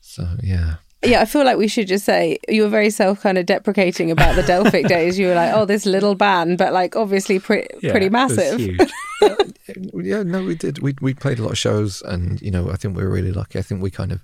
[0.00, 3.38] So yeah, Yeah, I feel like we should just say you were very self kind
[3.38, 5.18] of deprecating about the Delphic days.
[5.18, 8.36] You were like, oh, this little band, but like obviously pre- Yeah, pretty it was
[8.36, 8.60] massive.
[8.60, 8.92] huge.
[9.94, 10.22] yeah.
[10.22, 10.78] No, we did.
[10.80, 13.32] We we played a lot of shows, and you know, I think we were really
[13.32, 13.58] lucky.
[13.58, 14.20] I think we kind of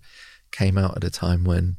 [0.53, 1.77] came out at a time when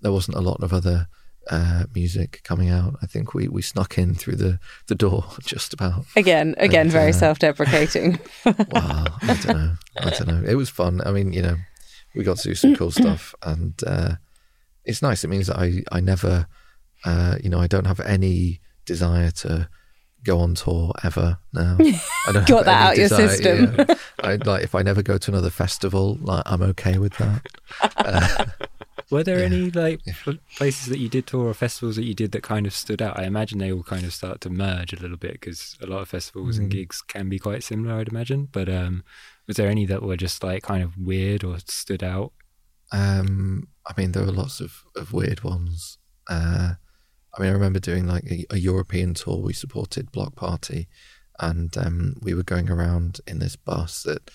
[0.00, 1.06] there wasn't a lot of other
[1.50, 2.96] uh, music coming out.
[3.02, 6.04] I think we we snuck in through the the door just about.
[6.16, 8.18] Again, again, And, very uh, self deprecating.
[8.44, 9.74] Wow, I don't know.
[9.98, 10.42] I don't know.
[10.46, 11.00] It was fun.
[11.04, 11.56] I mean, you know,
[12.14, 14.16] we got to do some cool stuff, and uh,
[14.84, 15.24] it's nice.
[15.24, 16.46] It means that I I never,
[17.04, 19.68] uh, you know, I don't have any desire to
[20.24, 21.76] go on tour ever now.
[22.26, 23.74] I don't Got that any out your system.
[23.78, 23.94] yeah.
[24.22, 27.42] I like if I never go to another festival, like I'm okay with that.
[27.96, 28.46] Uh,
[29.10, 29.44] Were there Yeah.
[29.46, 32.66] any like pl- places that you did tour or festivals that you did that kind
[32.66, 33.18] of stood out?
[33.18, 36.00] I imagine they all kind of start to merge a little bit because a lot
[36.00, 36.72] of festivals and Mm.
[36.72, 38.48] gigs can be quite similar, I'd imagine.
[38.50, 39.04] But um,
[39.46, 42.32] was there any that were just like kind of weird or stood out?
[42.92, 45.98] Um, I mean, there were lots of, of weird ones.
[46.28, 46.74] Uh,
[47.36, 49.38] I mean, I remember doing like a, a European tour.
[49.38, 50.88] We supported Bloc Party,
[51.40, 54.30] and um, we were going around in this bus that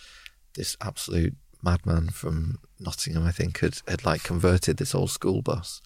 [0.56, 5.82] this absolute madman from Nottingham, I think, had, had like converted this old school bus.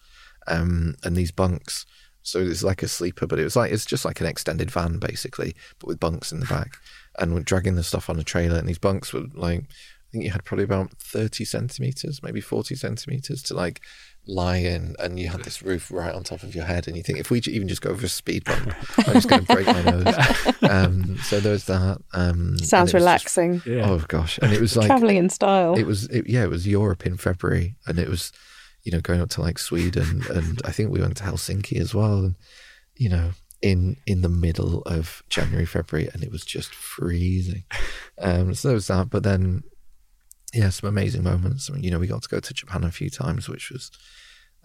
[0.46, 1.86] Um, and these bunks,
[2.22, 4.70] so it was like a sleeper, but it was like it's just like an extended
[4.70, 6.76] van basically, but with bunks in the back.
[7.18, 10.24] And we're dragging the stuff on a trailer, and these bunks were like, I think
[10.24, 13.80] you had probably about 30 centimeters, maybe 40 centimeters to like
[14.26, 16.86] lie in, and you had this roof right on top of your head.
[16.86, 19.44] And you think, if we even just go over a speed bump, I'm just going
[19.44, 20.14] to break my nose.
[20.64, 21.98] Um, so there's that.
[22.14, 23.54] Um, Sounds relaxing.
[23.56, 23.90] Just, yeah.
[23.90, 25.78] Oh gosh, and it was like traveling in style.
[25.78, 28.32] It was, it, yeah, it was Europe in February, and it was,
[28.82, 31.94] you know, going up to like Sweden, and I think we went to Helsinki as
[31.94, 32.34] well, and
[32.96, 37.64] you know, in in the middle of January, February, and it was just freezing.
[38.18, 39.64] Um, so there was that, but then
[40.54, 41.68] yeah, some amazing moments.
[41.68, 43.90] I mean, you know, we got to go to Japan a few times, which was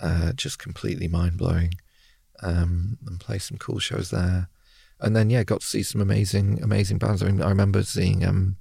[0.02, 1.74] uh, just completely mind blowing,
[2.42, 4.50] um, and play some cool shows there.
[5.00, 7.24] And then yeah, got to see some amazing amazing bands.
[7.24, 8.58] I mean, I remember seeing um,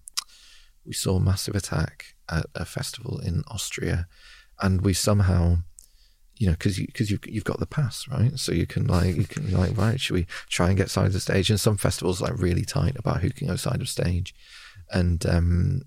[0.85, 4.07] we saw Massive Attack at a festival in Austria,
[4.61, 5.59] and we somehow
[6.39, 8.39] you know, because you because you you've got the pass, right?
[8.39, 11.13] So you can like you can like right, should we try and get side of
[11.13, 11.51] the stage?
[11.51, 14.35] And some festivals like really tight about who can go side of stage,
[14.91, 15.83] and um,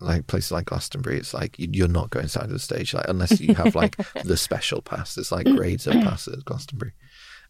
[0.00, 3.40] like places like Glastonbury, it's like you're not going side of the stage, like unless
[3.40, 5.14] you have like the special pass.
[5.14, 6.92] There's like grades of passes at Glastonbury.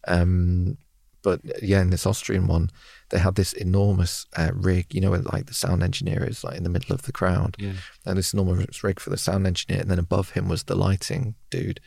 [0.07, 0.77] Um,
[1.21, 2.69] but yeah, in this Austrian one,
[3.09, 6.55] they had this enormous uh, rig, you know, where, like the sound engineer is like
[6.55, 7.73] in the middle of the crowd, yeah.
[8.05, 11.35] and this enormous rig for the sound engineer, and then above him was the lighting
[11.49, 11.81] dude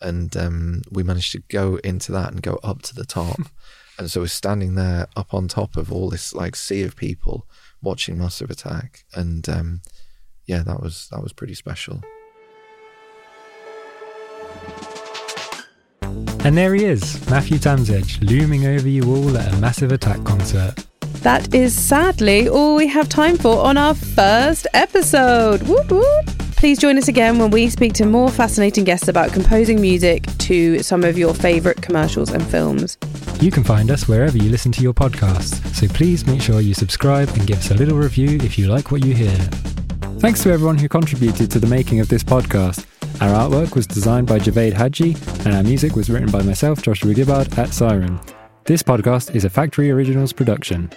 [0.00, 3.40] and um, we managed to go into that and go up to the top.
[3.98, 7.46] and so we're standing there up on top of all this like sea of people
[7.82, 9.82] watching Massive Attack, and um,
[10.50, 12.02] yeah, that was that was pretty special.
[16.42, 20.74] And there he is, Matthew Tamsedge, looming over you all at a Massive Attack concert.
[21.22, 25.62] That is sadly all we have time for on our first episode.
[25.62, 26.49] Whoop, whoop.
[26.60, 30.82] Please join us again when we speak to more fascinating guests about composing music to
[30.82, 32.98] some of your favourite commercials and films.
[33.40, 36.74] You can find us wherever you listen to your podcasts, so please make sure you
[36.74, 39.34] subscribe and give us a little review if you like what you hear.
[40.18, 42.84] Thanks to everyone who contributed to the making of this podcast.
[43.22, 47.14] Our artwork was designed by Javed Hadji, and our music was written by myself, Joshua
[47.14, 48.20] Gibbard, at Siren.
[48.64, 50.90] This podcast is a Factory Originals production.